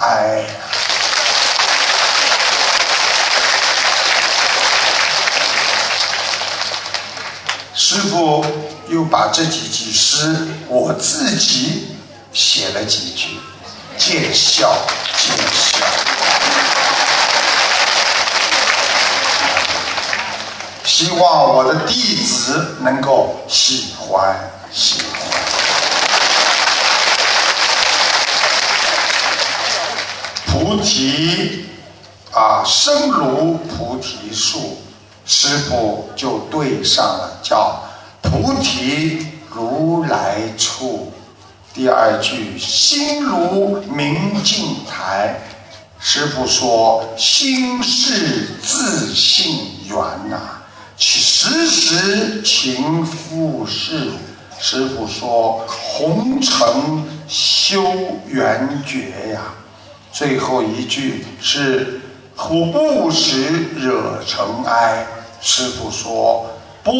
[0.00, 0.44] 埃。
[7.72, 8.44] 师傅
[8.88, 10.36] 又把这几句诗，
[10.66, 11.94] 我自己
[12.32, 13.38] 写了几句，
[13.96, 14.76] 见笑
[15.16, 16.79] 见笑。
[21.00, 24.36] 希望我的弟子能够喜欢
[24.70, 25.30] 喜欢。
[30.44, 31.64] 菩提
[32.32, 34.76] 啊，生如菩提树。
[35.24, 37.82] 师傅就对上了，叫
[38.20, 41.10] 菩提如来处。
[41.72, 45.40] 第二句心如明镜台。
[45.98, 49.96] 师傅说心是自信缘
[50.28, 50.59] 呐，
[51.00, 54.10] 时时勤拂拭。
[54.60, 57.82] 师傅说红尘修
[58.26, 59.40] 缘觉呀。
[60.12, 62.02] 最后一句是
[62.36, 65.06] 苦不使惹尘埃。
[65.40, 66.50] 师傅说
[66.84, 66.92] ：“般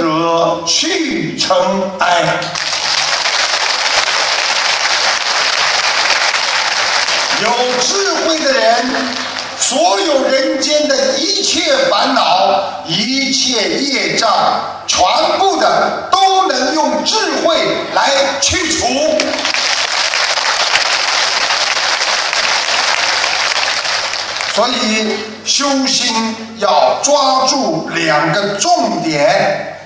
[0.00, 1.56] 若去尘
[1.98, 2.38] 埃，
[7.42, 7.50] 有
[7.82, 8.86] 智慧的人，
[9.60, 14.30] 所有人间的一切烦恼、一切业障，
[14.86, 15.06] 全
[15.38, 17.56] 部的都能用智慧
[17.94, 18.86] 来去除。
[24.54, 29.78] 所以修心。”要抓住两个重点，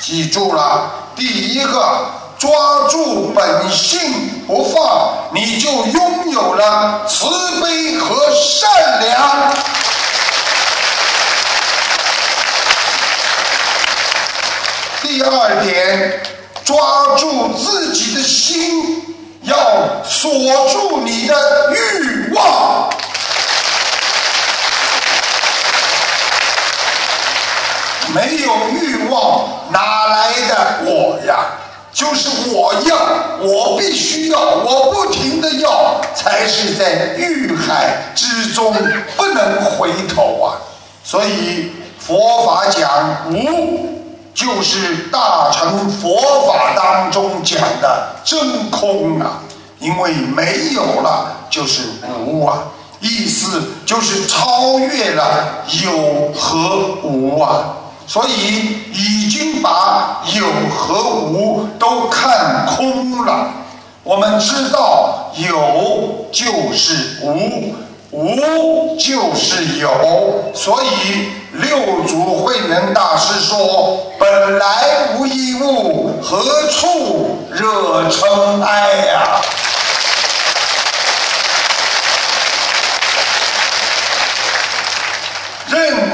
[0.00, 0.90] 记住了。
[1.14, 2.04] 第一个，
[2.40, 7.26] 抓住本性不放，你就拥有了慈
[7.60, 8.70] 悲和善
[9.02, 9.52] 良。
[15.02, 16.22] 第二点，
[16.64, 20.30] 抓住自己的心，要锁
[20.70, 22.88] 住你的欲望。
[28.14, 31.44] 没有欲望，哪来的我呀？
[31.92, 32.96] 就是我要，
[33.40, 38.72] 我必须要，我不停的要，才是在欲海之中
[39.16, 40.54] 不能回头啊！
[41.02, 43.88] 所以佛法讲无，
[44.32, 49.42] 就是大乘佛法当中讲的真空啊！
[49.80, 51.82] 因为没有了就是
[52.24, 52.62] 无啊，
[53.00, 57.76] 意思就是超越了有和无啊。
[58.10, 60.44] 所以已经把有
[60.76, 63.46] 和无都看空了。
[64.02, 67.72] 我们知道有就是无，
[68.10, 70.52] 无就是有。
[70.52, 79.40] 所以六祖慧能大师说：“本来无一物，何处惹尘埃呀”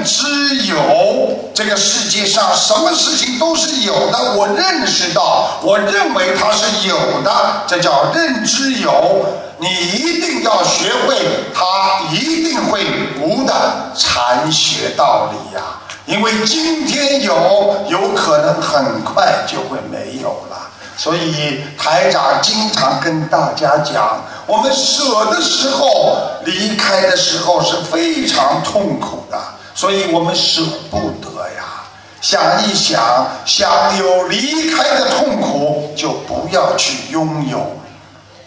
[0.04, 4.34] 知有，这个世界上什么事情都是有的。
[4.36, 7.30] 我认识到，我认为它是有的，
[7.66, 9.26] 这叫认知有。
[9.58, 11.16] 你一定要学会，
[11.54, 12.84] 它一定会
[13.20, 13.52] 无的
[13.96, 15.62] 禅学道理呀。
[16.04, 20.56] 因为今天有，有可能很快就会没有了。
[20.98, 29.38] 所以台长经常跟大家讲，我们舍的时候，离开的时候是非常痛苦的。
[29.76, 31.84] 所以我们舍不得呀。
[32.22, 37.78] 想一想，想有离开的痛苦，就不要去拥有，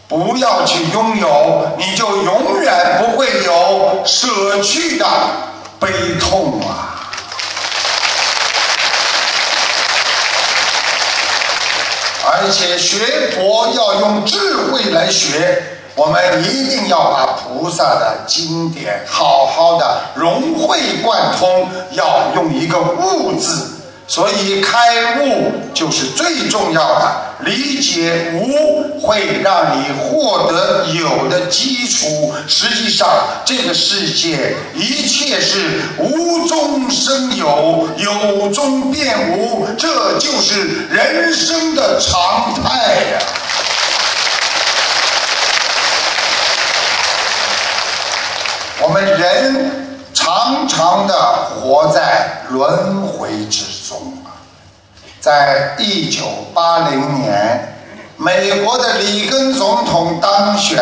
[0.08, 5.06] 不要去拥有，你就永远不会有舍去的
[5.80, 5.88] 悲
[6.20, 6.98] 痛啊。
[12.32, 14.38] 而且学佛要用智
[14.72, 15.64] 慧来学，
[16.00, 23.76] 我们一定要把菩萨的经典好好的融会贯通，要用一个悟字。
[24.08, 32.34] 所以开悟就是最重要的，理解无会让你获得有的基础。
[32.48, 33.08] 实际上，
[33.46, 43.20] 这个世界一切是无中生有，有中变无，这就是人生的常态呀。
[48.90, 49.72] 我们人
[50.16, 54.34] 常常的活在轮回之中啊。
[55.20, 56.24] 在一九
[56.56, 57.78] 八零年，
[58.18, 60.82] 美国的里根总统当选，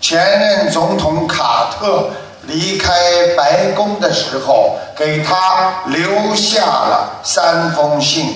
[0.00, 2.08] 前任总统卡特
[2.44, 2.90] 离开
[3.36, 8.34] 白宫的时候，给他留下了三封信，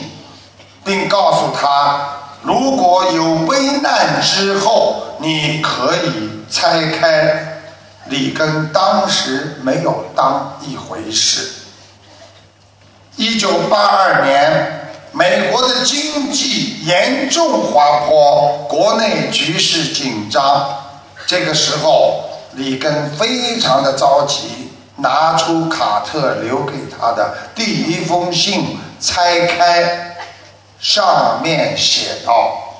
[0.85, 2.07] 并告诉他，
[2.43, 7.53] 如果有危难之后，你可以拆开。
[8.07, 11.51] 里根当时没有当一回事。
[13.17, 14.81] 一九八二年。
[15.17, 20.77] 美国的经济严重滑坡，国内局势紧张。
[21.25, 22.25] 这个时候，
[22.55, 30.17] 里根非常的着急，拿出卡特留给他的第一封信，拆开，
[30.81, 32.75] 上面写道：“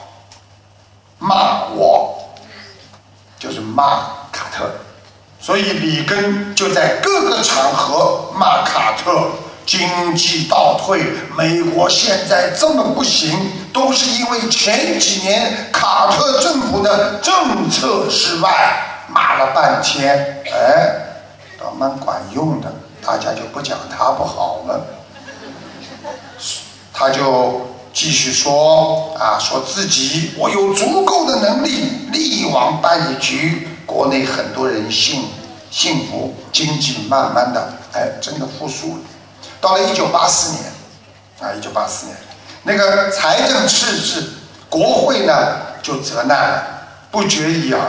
[1.21, 2.19] 骂我，
[3.39, 4.69] 就是骂卡特。”
[5.45, 9.29] 所以里根就在各个场合骂卡特。
[9.67, 11.03] 经济倒退，
[11.39, 13.35] 美国现在这么不行，
[13.73, 20.95] 都是因为前几年卡特政府的政策失败，骂了半天，哎，
[21.59, 22.71] 倒蛮管用的，
[23.03, 24.87] 大家就不讲他不好了。
[26.93, 35.25] 他就继续说啊，说自己我有足够的能力力挽败局，国内很多人幸
[35.71, 39.03] 幸福，经济慢慢的哎真的复苏了。
[39.61, 40.65] 到了一九八四年，
[41.41, 42.17] 啊，一九八四年，
[42.63, 44.33] 那个财政赤字，
[44.69, 45.33] 国会呢
[45.83, 46.65] 就责难了，
[47.11, 47.83] 不绝于耳。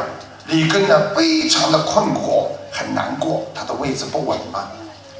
[0.47, 4.67] 里根呢非常的困惑，很难过，他的位置不稳嘛。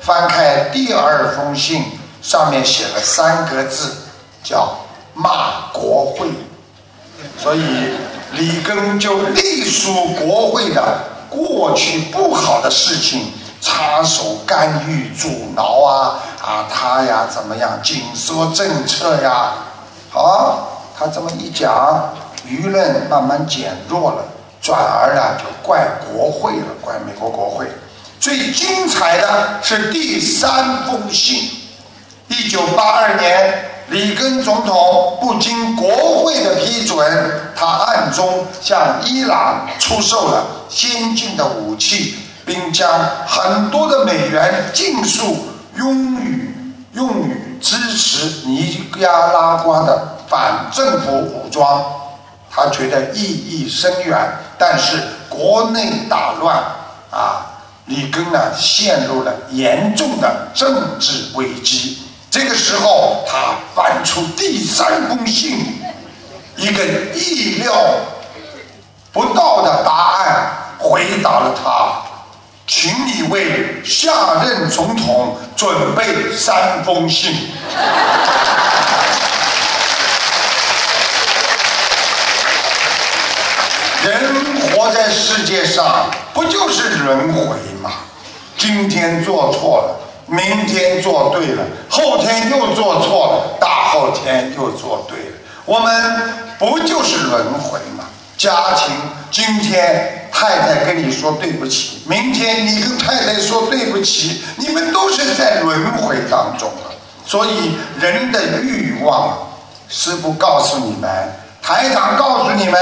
[0.01, 1.83] 翻开第二封信，
[2.21, 3.91] 上面写了三个字，
[4.43, 4.77] 叫
[5.13, 6.27] 骂国会。
[7.39, 7.59] 所以
[8.33, 10.99] 里根就隶属国会的
[11.29, 13.31] 过去不好的事情。
[13.61, 19.53] 插手干预阻挠啊啊，他呀怎么样紧缩政策呀？
[20.11, 22.13] 好，他这么一讲，
[22.47, 24.23] 舆论慢慢减弱了，
[24.61, 27.65] 转而呢就怪国会了，怪美国国会。
[28.19, 31.49] 最精彩的是第三封信，
[32.27, 36.97] 一九八二年，里根总统不经国会的批准，
[37.55, 42.15] 他暗中向伊朗出售了先进的武器。
[42.45, 42.87] 并将
[43.25, 45.35] 很多的美元尽数
[45.77, 46.53] 用于
[46.93, 51.83] 用于支持尼加拉瓜的反政府武装，
[52.51, 54.15] 他觉得意义深远。
[54.59, 56.55] 但是国内大乱
[57.09, 57.47] 啊，
[57.87, 62.04] 里根呢陷入了严重的政治危机。
[62.35, 65.81] 这个时候，他翻出第三封信，
[66.57, 66.83] 一个
[67.13, 67.73] 意料
[69.13, 72.01] 不到的答案回答了他。
[72.67, 77.33] 请你为下任总统准备三封信。
[84.03, 87.91] 人活在世界上，不就是轮回吗？
[88.57, 98.05] 今天做错了，明天做对了，后天又做错了，大后天又做对了，我们不就是轮回吗？
[98.37, 98.93] 家庭
[99.31, 106.91] 今天太太跟你说对不起，明天你跟太太说对不起，你们都是在轮回当中了。
[107.25, 109.37] 所以人的欲望，
[109.87, 111.09] 师傅告诉你们，
[111.61, 112.73] 台长告诉你们，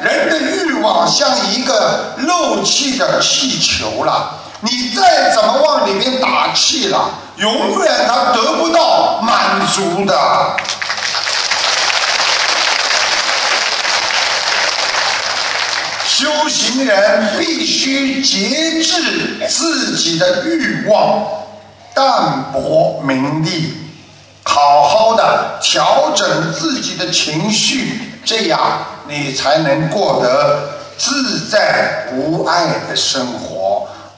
[0.00, 10.56] 人的欲望像一个漏气的气球了，你再怎么往里面打气了，永远他得不到满足的。
[16.04, 21.26] 修行人必须节制自己的欲望，
[21.94, 23.72] 淡泊名利，
[24.42, 28.60] 好好的调整自己的情绪，这样
[29.08, 33.59] 你才能过得自在无碍的生活。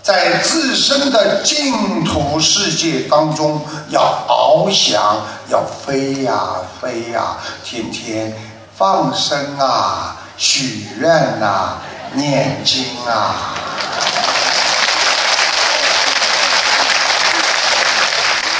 [0.03, 5.01] 在自身的净土世界当中，要翱翔，
[5.49, 6.35] 要飞呀
[6.81, 8.35] 飞呀，天天
[8.77, 11.75] 放生啊，许愿呐，
[12.15, 13.55] 念经啊。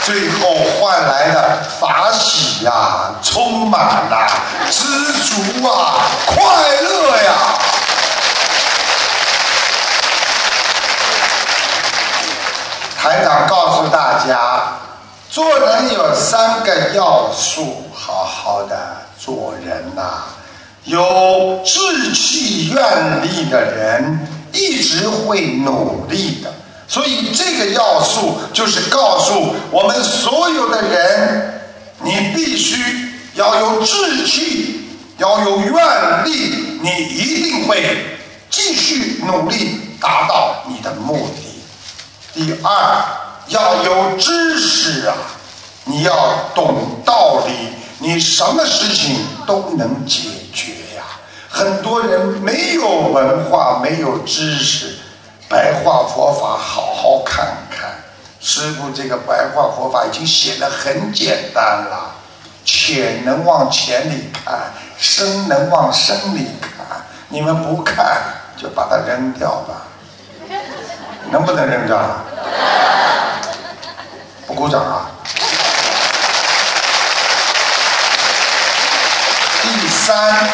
[0.05, 4.29] 最后换来的法喜呀，充满了
[4.71, 4.85] 知
[5.25, 6.45] 足啊，快
[6.83, 7.33] 乐呀！
[13.03, 14.79] 台长告诉大家，
[15.29, 18.79] 做人有三个要素，好好的
[19.19, 20.23] 做人呐。
[20.85, 26.55] 有志气愿力的人，一直会努力的。
[26.87, 31.61] 所以这个要素就是告诉我们所有的人，
[32.03, 38.17] 你必须要有志气，要有愿力，你一定会
[38.49, 41.52] 继续努力达到你的目的。
[42.35, 43.05] 第二，
[43.49, 45.15] 要有知识啊，
[45.85, 47.53] 你要懂道理，
[47.99, 51.03] 你什么事情都能解决呀。
[51.51, 54.97] 很多人没有文化，没有知识。
[55.47, 57.91] 白话佛法，好好看看。
[58.41, 62.15] 师傅这个白话佛法已经写的很简单了，
[62.65, 67.05] 浅能往浅里看，深能往深里看。
[67.29, 68.23] 你们不看，
[68.57, 69.83] 就把它扔掉吧。
[71.33, 71.99] 能不能认账？
[74.47, 75.11] 不鼓掌啊！
[79.63, 80.51] 第三。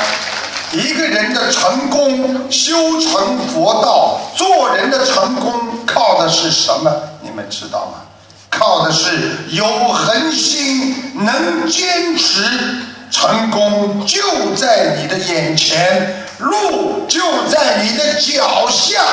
[0.71, 6.93] 一个人的成功，修成佛道，做人的成功，靠的是什么？
[7.23, 7.95] 你们知道吗？
[8.51, 12.45] 靠的是有恒心，能坚持。
[13.11, 19.01] 成功就在你的眼前，路就在你的脚下。《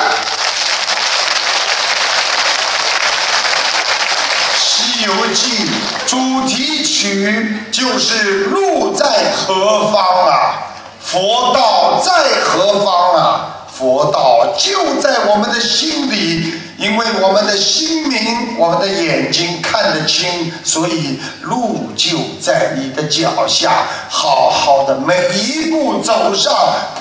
[4.57, 5.65] 西游记》
[6.07, 10.61] 主题曲就是“路在何方”啊。
[10.99, 12.11] 佛道在
[12.43, 13.51] 何方啊？
[13.71, 23.71] 佛道就在我们的心里，因为我们的心明，我们的眼睛看得清，所以路就在你的脚下。
[24.09, 26.53] 好好的每一步走上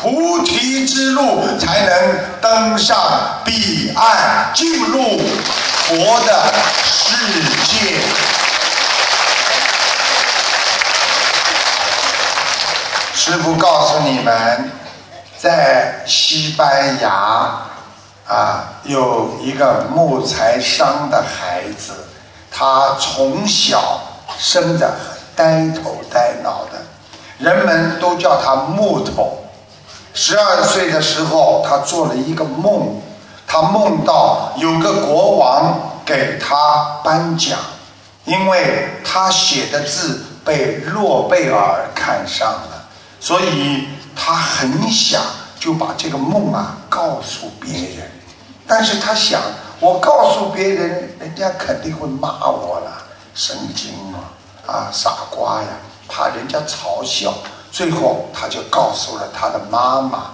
[0.03, 2.97] 菩提之路，才能登上
[3.45, 5.21] 彼岸，进入
[5.87, 8.01] 佛的世界。
[13.14, 14.70] 师傅告诉你们，
[15.39, 17.11] 在西班牙
[18.26, 21.93] 啊，有一个木材商的孩子，
[22.51, 24.01] 他从小
[24.39, 24.91] 生得
[25.37, 26.82] 呆头呆脑的，
[27.37, 29.45] 人们都叫他木头。
[30.14, 33.03] 十二岁的时候，他做了一个梦，
[33.55, 37.57] 他梦到有个国王给他颁奖，
[38.25, 42.89] 因为他写的字被诺贝尔看上了。
[43.21, 43.87] 所以
[44.17, 45.23] 他很想
[45.61, 48.11] 就把这个梦啊告诉别人，
[48.67, 49.41] 但是他想，
[49.79, 52.91] 我告诉别人，人家肯定会骂我了，
[53.37, 54.35] 神经啊，
[54.67, 55.69] 啊傻瓜呀，
[56.09, 57.33] 怕人家嘲笑。
[57.71, 60.33] 最后他就告诉了他的妈妈，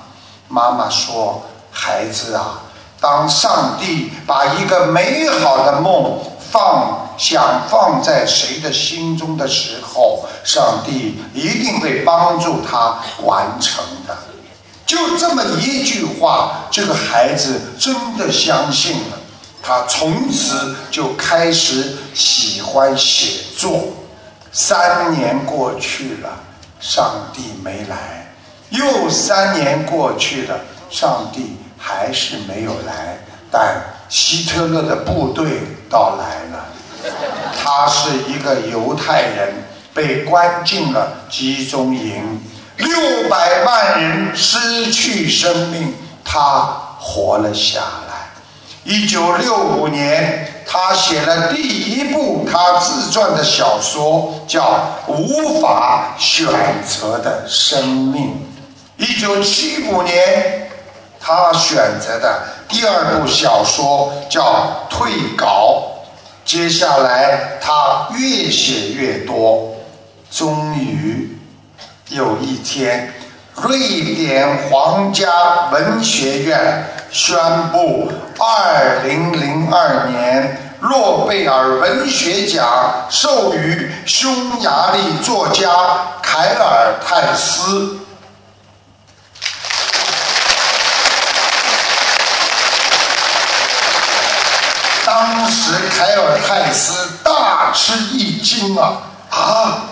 [0.49, 2.63] 妈妈说：“孩子啊，
[3.01, 6.21] 当上帝把一个美好的梦。”
[6.51, 14.19] 放想放在谁的心中的时候，上帝一定会帮助他完成的。
[14.85, 19.19] 就这么一句话，这个孩子真的相信了。
[19.63, 23.85] 他从此就开始喜欢写作。
[24.51, 26.31] 三年过去了，
[26.81, 27.97] 上帝没来；
[28.71, 30.59] 又三年过去了，
[30.91, 33.19] 上帝还是没有来。
[33.51, 36.67] 但希特勒的部队到来了，
[37.61, 39.55] 他是一个犹太人，
[39.93, 42.41] 被关进了集中营，
[42.77, 45.93] 六百万人失去生命，
[46.25, 46.61] 他
[47.01, 48.31] 活了下来。
[48.85, 56.47] 一九六五年，他写了第一部他自传的小说，叫《无法选
[56.87, 58.47] 择的生命》。
[59.05, 60.70] 一九七五年。
[61.31, 64.43] 他选择的第二部小说叫
[64.93, 65.81] 《退稿》，
[66.51, 69.73] 接下来他越写越多，
[70.29, 71.39] 终于
[72.09, 73.15] 有一天，
[73.55, 73.79] 瑞
[74.17, 75.31] 典皇家
[75.71, 77.39] 文学院宣
[77.71, 85.71] 布，二零零二年诺贝尔文学奖授予匈牙利作家
[86.21, 87.99] 凯尔泰斯。
[95.03, 96.93] 当时凯尔泰斯
[97.23, 99.83] 大吃一惊啊啊！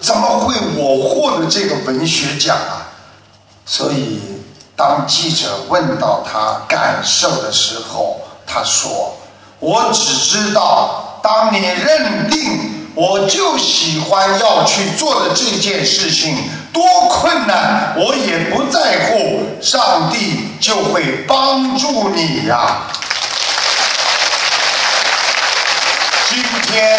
[0.00, 2.88] 怎么会我获得这个文学奖啊？
[3.66, 4.20] 所以
[4.74, 9.14] 当记者问到他感受的时候，他说
[9.60, 16.38] ：“我只知道，当你认定我就喜欢要去做的这件事情
[16.72, 22.84] 多困难，我也不在乎，上帝就会帮助你呀。”
[26.72, 26.98] 天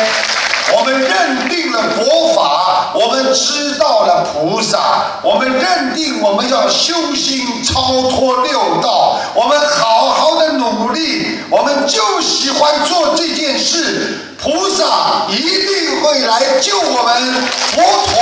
[0.74, 4.78] 我们认定了佛法，我们知道了菩萨，
[5.24, 18.22] 我们认定我们要修心超脱六道，我们好好的努力，我们就喜欢做这件事，菩萨一定会来救我们，佛陀，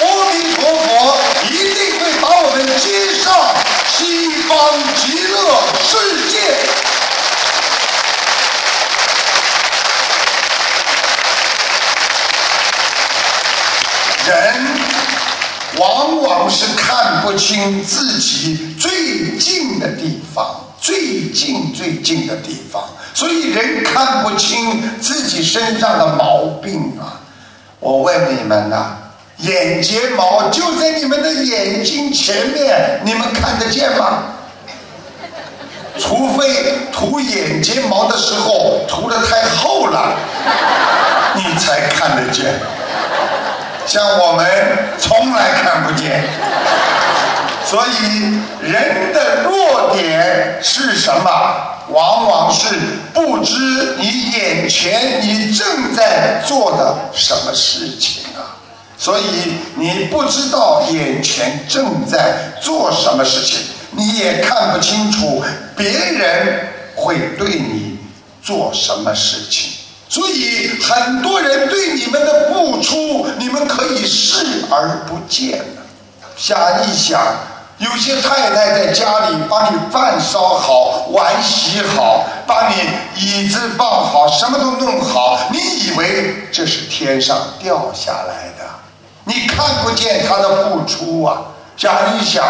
[0.00, 1.16] 阿弥陀佛
[1.50, 3.34] 一定会把我们接上
[3.98, 4.56] 西方
[4.96, 5.36] 极乐
[5.84, 6.36] 世界。
[14.26, 14.54] 人
[15.78, 22.82] 往往是看不清自己最近的地方，最近最近的地方，
[23.14, 27.20] 所以人看不清自己身上的毛病啊！
[27.78, 28.96] 我问你们呐，
[29.38, 34.22] 眼睫毛就在你们的眼睛前面，你们看得见吗？
[35.98, 40.16] 除非涂眼睫毛的时候涂的太厚了，
[41.36, 42.58] 你才看得见。
[43.86, 44.46] 像我们
[44.98, 46.24] 从来看不见，
[47.64, 51.30] 所以人的弱点是什么？
[51.88, 52.74] 往往是
[53.14, 58.58] 不知你眼前你正在做的什么事情啊！
[58.98, 59.22] 所以
[59.76, 63.58] 你不知道眼前正在做什么事情，
[63.92, 65.44] 你也看不清楚
[65.76, 68.00] 别人会对你
[68.42, 69.74] 做什么事情。
[70.08, 75.64] 所以很多人对你们的付出，你们可以视而不见。
[76.36, 77.20] 想一想，
[77.78, 82.74] 有些太太在家里把你饭烧好、碗洗好、把你
[83.16, 88.64] 椅子放好、什么都弄好，你以为这是天上掉下来的？
[89.24, 91.38] 你看不见他的付出啊！
[91.76, 92.44] 想一想，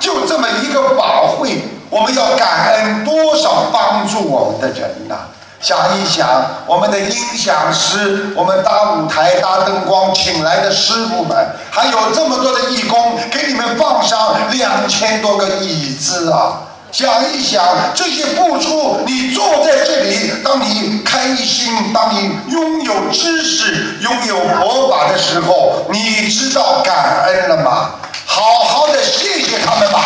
[0.00, 5.16] 就这么一个法会，我们要感恩多少帮助我们的人呐！
[5.62, 6.26] 想一想，
[6.66, 11.36] 我们的音响师，我们搭舞台、搭灯光请来的师傅们，
[11.70, 16.58] 还有这么多的义工，给你们放上两千多个椅子啊！
[16.90, 27.92] 想一想，这些付出，你坐在这里，当你开心，当你拥有知识、拥有佛法的时候，你知道感恩了吗？
[28.26, 30.00] 好好的谢谢他们吧。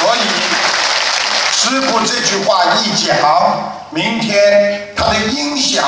[0.00, 0.20] 所以，
[1.62, 3.14] 师傅这句话一讲，
[3.90, 5.84] 明天他的音响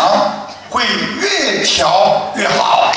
[0.68, 0.84] 会
[1.18, 2.92] 越调越好。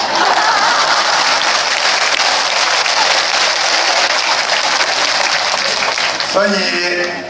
[6.34, 6.52] 所以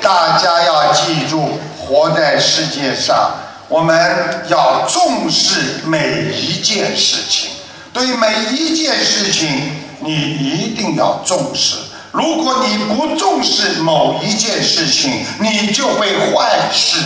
[0.02, 3.30] 大家要记住，活在世界上，
[3.68, 7.52] 我们要重视每一件事情，
[7.94, 11.76] 对每一件事情，你一定要重视。
[12.16, 16.98] 如果你不重视某一件事情，你就会坏事。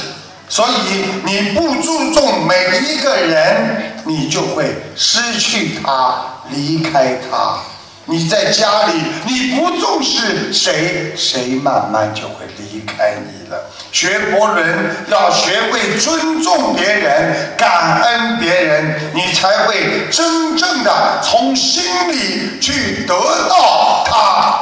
[0.48, 7.58] 所以你不注重每一个人，你就会失去他，离开他。
[8.06, 8.94] 你在家里，
[9.26, 13.70] 你不重视谁，谁慢慢就会离开你了。
[13.92, 23.14] 学佛人要学会尊重别人，感恩别人，你才会真正的从心里去得
[23.48, 24.62] 到他。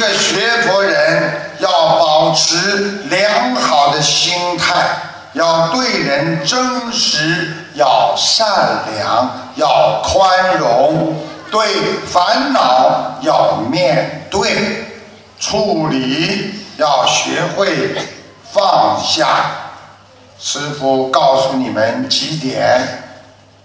[0.00, 2.56] 一个学佛人要保持
[3.10, 4.96] 良好的心态，
[5.34, 8.46] 要对人真实，要善
[8.96, 11.14] 良，要宽容，
[11.50, 11.60] 对
[12.06, 14.86] 烦恼要面对
[15.38, 17.94] 处理，要学会
[18.54, 19.26] 放下。
[20.38, 22.99] 师父告诉你们几点：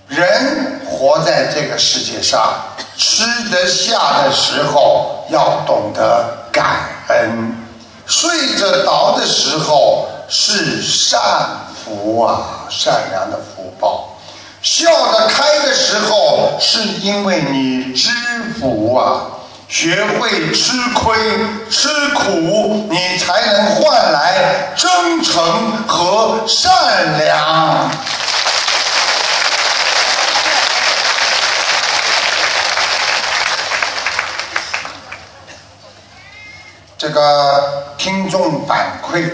[0.08, 2.54] 人活在这个世界上。
[2.98, 6.80] 吃得下的时候要懂得感
[7.10, 7.54] 恩，
[8.08, 11.20] 睡着着的时候是善
[11.84, 14.18] 福啊，善良的福报。
[14.62, 18.10] 笑得开的时候，是因为你知
[18.58, 19.28] 福啊，
[19.68, 21.18] 学会吃亏、
[21.70, 27.92] 吃苦，你才能换来真诚和善良。
[36.98, 39.30] 这个听众反馈，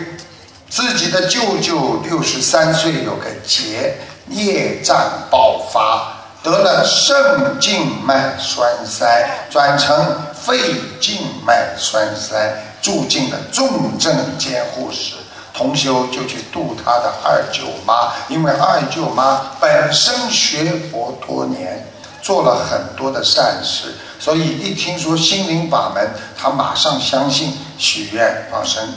[0.68, 3.98] 自己的舅舅六十三岁有个结，
[4.30, 4.98] 业障
[5.30, 10.58] 爆发，得了肾静脉栓塞，转成肺
[11.00, 12.52] 静脉栓塞，
[12.82, 15.14] 住进了重症监护室。
[15.54, 21.86] 同修就去度他的二舅妈，因为二舅妈本身学佛多年，
[22.22, 28.88] 做了很多的善事，所以一听说心灵法门，他马上相信，许愿放生。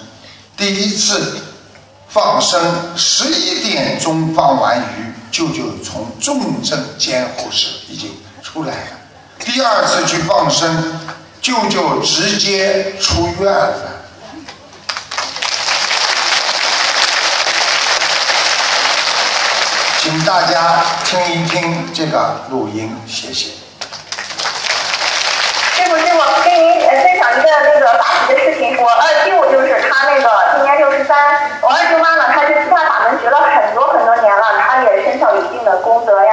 [0.57, 1.39] 第一次
[2.09, 2.61] 放生
[2.97, 8.11] 十一点钟放完鱼，舅舅从重症监护室已经
[8.43, 8.91] 出来了。
[9.41, 11.01] 第二次去放生，
[11.41, 13.94] 舅舅直接出院了。
[20.25, 22.17] 请大家听一听这个
[22.49, 23.53] 录音，谢谢。
[25.77, 28.73] 师傅，师傅，跟您呃分享一个那个法喜的事情。
[28.81, 30.25] 我二舅就是他那个
[30.57, 36.33] 今年六十三，我二舅妈呢，她是其他法门学了很多很多年了，她也身上有一定的功德呀，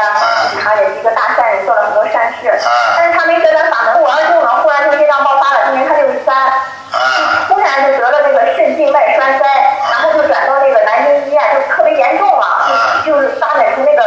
[0.64, 2.48] 她也是一个大善人，做了很多善事。
[2.96, 6.32] 但是她没学的法门，我二舅呢，忽然就业障爆发了，今年他六十三，
[7.50, 9.44] 突然就得了那个肾静脉栓塞，
[9.92, 12.72] 然后就转到那个南京医院，就特别严重了，
[13.12, 14.02] 就是发展出那个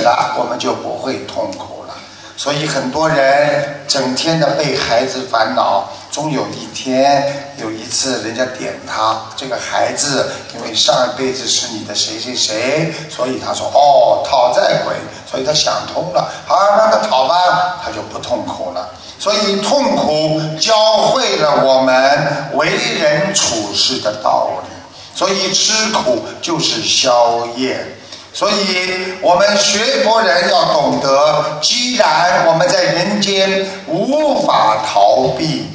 [0.00, 1.94] 了，我们就不会痛苦了。
[2.34, 14.94] 所以很多人整天的被孩子烦恼，终有一天有一次人家点他这个孩子，因为上一辈子是你的谁谁谁，所以他说哦讨债鬼，
[15.30, 18.88] 所以他想通了，好让他讨吧，他就不痛苦了。
[19.20, 22.66] 所以痛苦教会了我们为
[22.98, 24.68] 人处事的道理，
[25.14, 27.98] 所以吃苦就是消业。
[28.34, 35.66] 所以，我们学佛人要懂得，既然我们在人间无法逃避，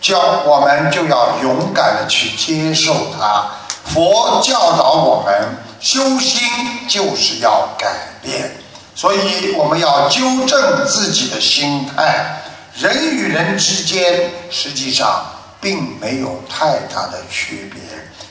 [0.00, 3.46] 教我们就要勇敢的去接受它。
[3.84, 6.40] 佛教导我们，修心
[6.88, 7.86] 就是要改
[8.20, 8.50] 变，
[8.94, 12.42] 所以我们要纠正自己的心态。
[12.76, 15.24] 人与人之间，实际上
[15.60, 17.80] 并没有太大的区别。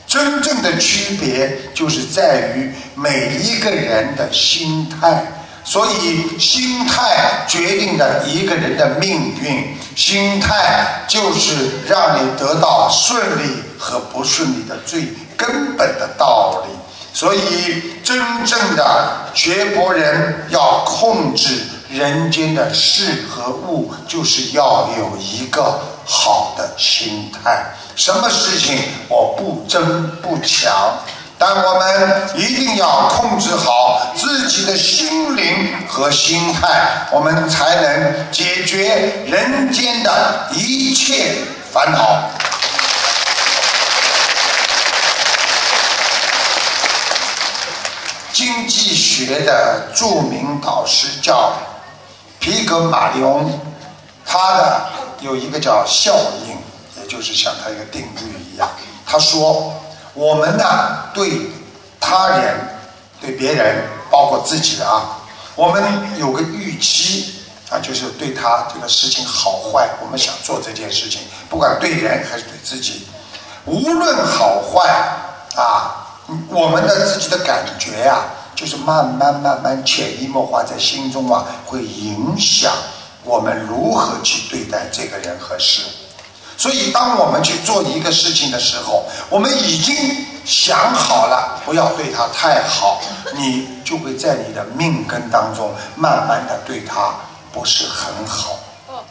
[0.09, 5.23] 真正的区别就是在于每一个人的心态，
[5.63, 11.53] 所以心态决定了一个人的命运，心态就是
[11.87, 15.03] 让你得到顺利和不顺利的最
[15.37, 16.73] 根本的道理。
[17.13, 17.39] 所以，
[18.03, 21.49] 真正的学佛人要控制
[21.89, 27.65] 人间的事和物，就是要有一个好的心态。
[27.95, 28.77] 什么事情
[29.07, 30.71] 我不争不抢，
[31.39, 41.37] 但我们一定要控制好自己的心灵和心态，我们才能解决人间的一切
[41.73, 42.29] 烦恼。
[48.31, 51.51] 经济学的著名导师叫
[52.39, 53.51] 皮格马利翁，
[54.25, 54.81] 他的
[55.19, 56.15] 有一个叫效
[56.45, 56.57] 应，
[57.01, 58.69] 也就是像他一个定律一样。
[59.05, 59.73] 他说，
[60.13, 61.41] 我们呢对
[61.99, 62.55] 他人、
[63.19, 65.19] 对别人，包括自己啊，
[65.55, 65.83] 我们
[66.17, 73.07] 有个预期啊，就是对他这个事情好坏，我们想做这件事情，不管对人还是对自己，
[73.65, 74.89] 无论好坏
[75.55, 76.05] 啊。
[76.47, 78.21] 我们的自己的感觉呀，
[78.59, 82.73] 就是慢慢慢慢潜移默化在心中啊，会影响
[83.23, 85.83] 我们如何去对待这个人和事。
[86.57, 89.95] 所以，当我们去做一个事情的时候，我们已经
[90.43, 93.01] 想好了，不要对他太好，
[93.33, 97.13] 你就会在你的命根当中慢慢的对他
[97.53, 98.59] 不是很好。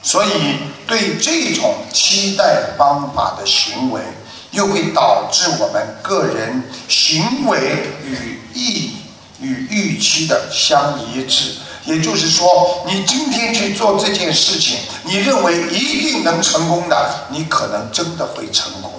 [0.03, 4.03] 所以，对这种期待方法的行为。
[4.51, 8.95] 又会导致我们个人行为与意
[9.41, 18.93] 与预期的相一致，也就是说，你今天去做这件事情，你认为一定能成功的，你可能真的会成功。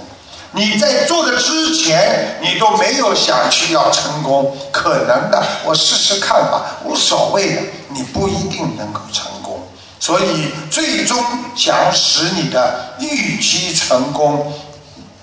[0.52, 9.62] 你在做的之前，你都没有想去要成功，可能的，我试试看吧，无所谓的，你不一定能够成功。
[10.00, 11.24] 所以，最终
[11.56, 14.52] 想使你的预期成功。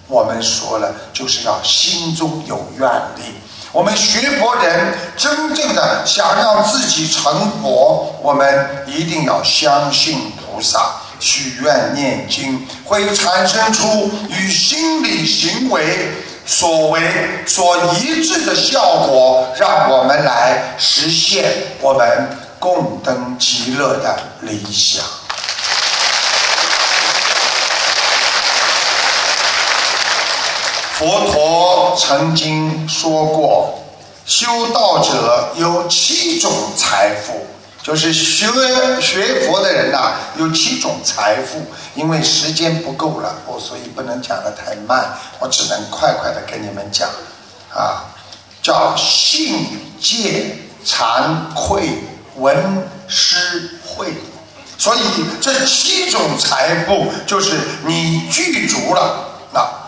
[0.06, 3.34] 我们说了，就是要心中有愿力。
[3.76, 16.08] 我们学佛人真正的想让自己成佛，我们一定要相信菩萨，许愿念经会产生出与心理行为
[16.46, 17.02] 所为
[17.46, 21.52] 所一致的效果，让我们来实现
[21.82, 25.04] 我们共登极乐的理想。
[30.98, 31.45] 佛陀
[31.96, 33.78] 曾经说过，
[34.26, 37.46] 修道者有七种财富，
[37.82, 38.46] 就是学
[39.00, 41.62] 学佛的人呐，有七种财富。
[41.94, 47.08] 因为时间不够了，我所以不能讲的太慢，我只能快快的跟你们讲，
[47.74, 48.04] 啊，
[48.62, 51.88] 叫信、戒、惭愧、
[52.36, 54.08] 闻、施、慧。
[54.76, 54.98] 所以
[55.40, 59.85] 这七种财富，就是你具足了，那。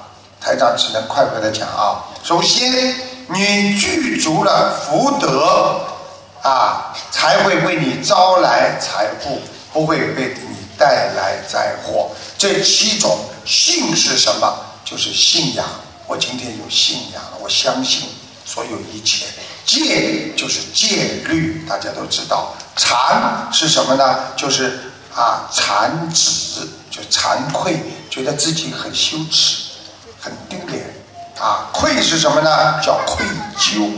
[0.48, 2.00] 台长只能快快的讲啊。
[2.24, 2.94] 首先，
[3.26, 5.78] 你具足了福德
[6.42, 9.42] 啊，才会为你招来财富，
[9.74, 12.08] 不会为你带来灾祸。
[12.38, 14.50] 这七种信是什么？
[14.86, 15.66] 就是信仰。
[16.06, 18.08] 我今天有信仰了，我相信
[18.46, 19.26] 所有一切。
[19.66, 22.54] 戒就是戒律，大家都知道。
[22.74, 24.18] 惭是什么呢？
[24.34, 24.80] 就是
[25.14, 29.67] 啊，惭耻，就惭愧，觉得自己很羞耻。
[30.28, 30.84] 很丢脸
[31.40, 31.70] 啊！
[31.72, 32.78] 愧是什么呢？
[32.82, 33.24] 叫愧
[33.56, 33.90] 疚。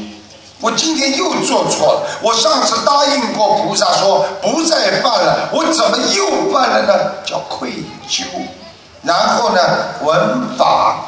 [0.61, 2.07] 我今天又做错了。
[2.23, 7.13] 我上次答应过菩萨说不再犯了，我怎么又犯了呢？
[7.27, 7.73] 叫愧
[8.09, 8.23] 疚。
[9.03, 9.61] 然后呢，
[10.03, 10.99] 闻法，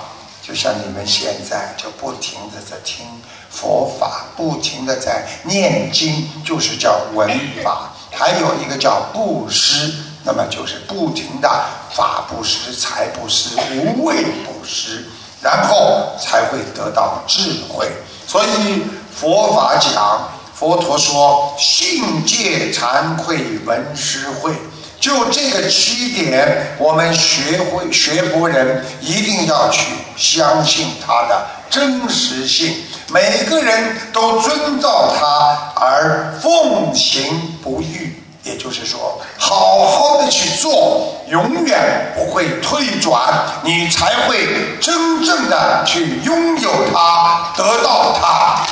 [0.43, 3.07] 就像你们现在就不停的在听
[3.51, 7.29] 佛法，不停的在念经，就是叫闻
[7.63, 7.93] 法。
[8.11, 9.93] 还有一个叫布施。
[10.25, 11.49] 那么就是不停的
[11.93, 15.05] 法布施、财布施、无畏布施，
[15.41, 17.89] 然后才会得到智慧。
[18.27, 18.83] 所以
[19.15, 24.53] 佛法讲，佛陀说信戒惭愧闻施慧，
[25.01, 32.77] 就这个七点，我们学会学佛人一定要去相信它的真实性，
[33.09, 38.22] 每个人都遵照它而奉行不渝。
[38.45, 43.21] 也就是说，好好的去做，永远不会退转，
[43.63, 48.67] 你才会真正的去拥有它，得到它。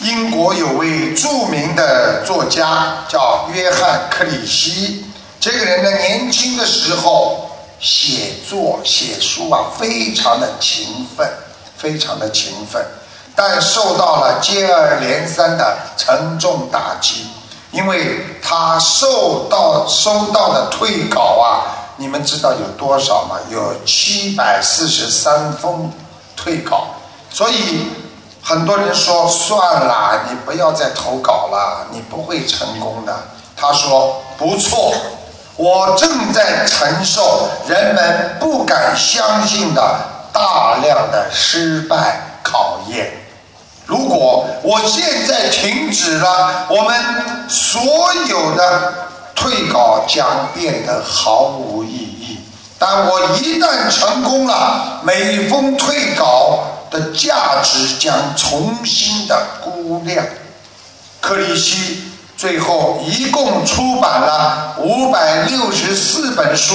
[0.00, 5.04] 英国有位著名的作家叫约翰克里希，
[5.40, 7.50] 这个人呢，年轻的时候
[7.80, 11.28] 写作写书啊，非常的勤奋，
[11.76, 12.82] 非常的勤奋。
[13.36, 17.26] 但受到了接二连三的沉重打击，
[17.72, 21.66] 因为他受到收到的退稿啊，
[21.96, 23.36] 你们知道有多少吗？
[23.50, 25.92] 有七百四十三封
[26.36, 26.86] 退稿，
[27.30, 27.88] 所以
[28.42, 33.12] 很多人说算了，你不要再投稿了，你不会成功的。
[33.56, 34.94] 他说不错，
[35.56, 39.82] 我正在承受人们不敢相信的
[40.32, 43.23] 大量的失败考验。
[43.86, 47.82] 如果我现在停止了，我们所
[48.28, 48.94] 有的
[49.34, 52.38] 退稿将变得毫无意义。
[52.78, 60.24] 但我一旦成功了，每封退稿的价值将重新的估量。
[61.20, 62.04] 克里希
[62.36, 66.74] 最后一共出版了五百六十四本书，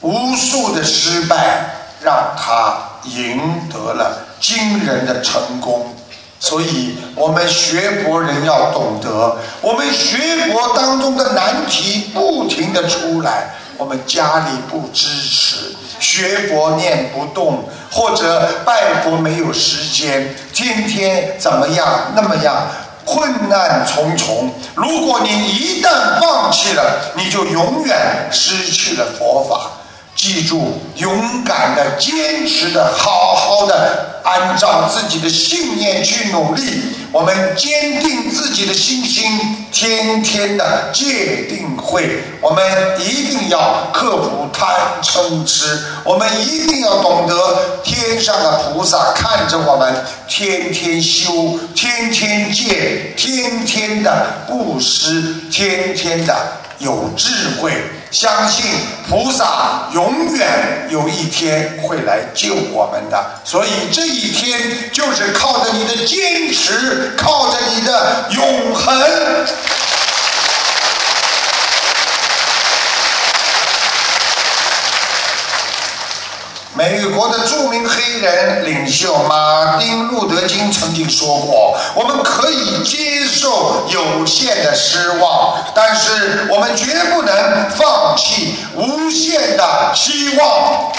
[0.00, 1.64] 无数的失败
[2.02, 5.96] 让他赢得了惊人的成功。
[6.38, 10.18] 所以，我们学佛人要懂得，我们学
[10.50, 22.66] 佛当中的难题不停的出来，我们家里不支持，学佛念不动，或者拜佛没有时间，天天怎么样那么样。
[23.04, 29.81] 困难重重，如果你一旦放弃了，你就永远失去了佛法。
[30.14, 36.62] 记住，勇敢的、坚持的、好好的，按照自己的信念去努力。
[37.10, 42.22] 我们坚定自己的信心，天天的戒定慧。
[42.40, 42.64] 我们
[43.00, 44.68] 一定要克服贪
[45.02, 56.34] 嗔痴，我们一定要懂得天上的菩萨看着我们，天天修，天天戒，天天的布施，天天的
[56.78, 57.30] 有智
[57.60, 57.72] 慧。
[58.12, 58.66] 相信
[59.08, 68.94] 菩萨永远有一天会来救我们的，所以这一天就是靠着你的坚持，靠着你的永恒。
[76.74, 90.90] 美国的著名黑人领袖马丁·路德·金曾经说过：“我们可以接受有限的失望，但是我们绝不能放弃无限的希望。”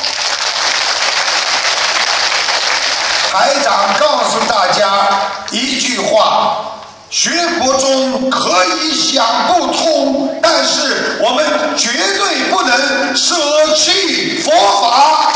[3.31, 5.07] 台长告诉大家
[5.49, 6.67] 一句话：
[7.09, 13.35] 学佛中可以想不通，但是我们绝对不能舍
[13.75, 14.51] 弃佛
[14.83, 15.31] 法。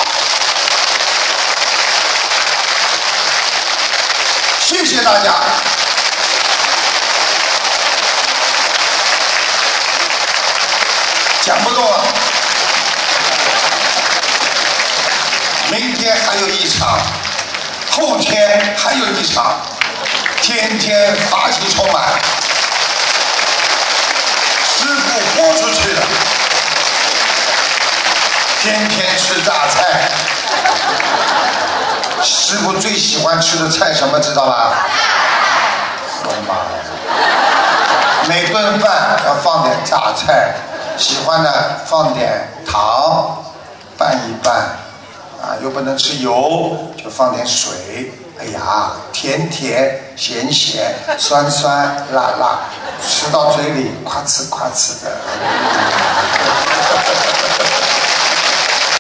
[4.70, 5.32] 谢谢大家。
[11.42, 12.04] 讲不动了，
[15.72, 17.00] 明天还有一场，
[17.90, 19.62] 后天还有一场，
[20.42, 22.20] 天天法喜充满，
[24.78, 26.02] 师傅豁出去了，
[28.62, 30.12] 天天吃榨菜。
[32.24, 34.72] 师傅最喜欢吃的菜什么知道吧？
[36.24, 36.62] 我的妈呀！
[38.28, 40.54] 每顿饭要放点榨菜，
[40.98, 41.52] 喜欢呢
[41.86, 43.44] 放点糖，
[43.98, 44.56] 拌一拌，
[45.42, 48.12] 啊又不能吃油，就放点水。
[48.40, 52.60] 哎呀，甜甜咸咸，酸酸辣辣，
[53.02, 55.18] 吃到嘴里夸哧夸哧的。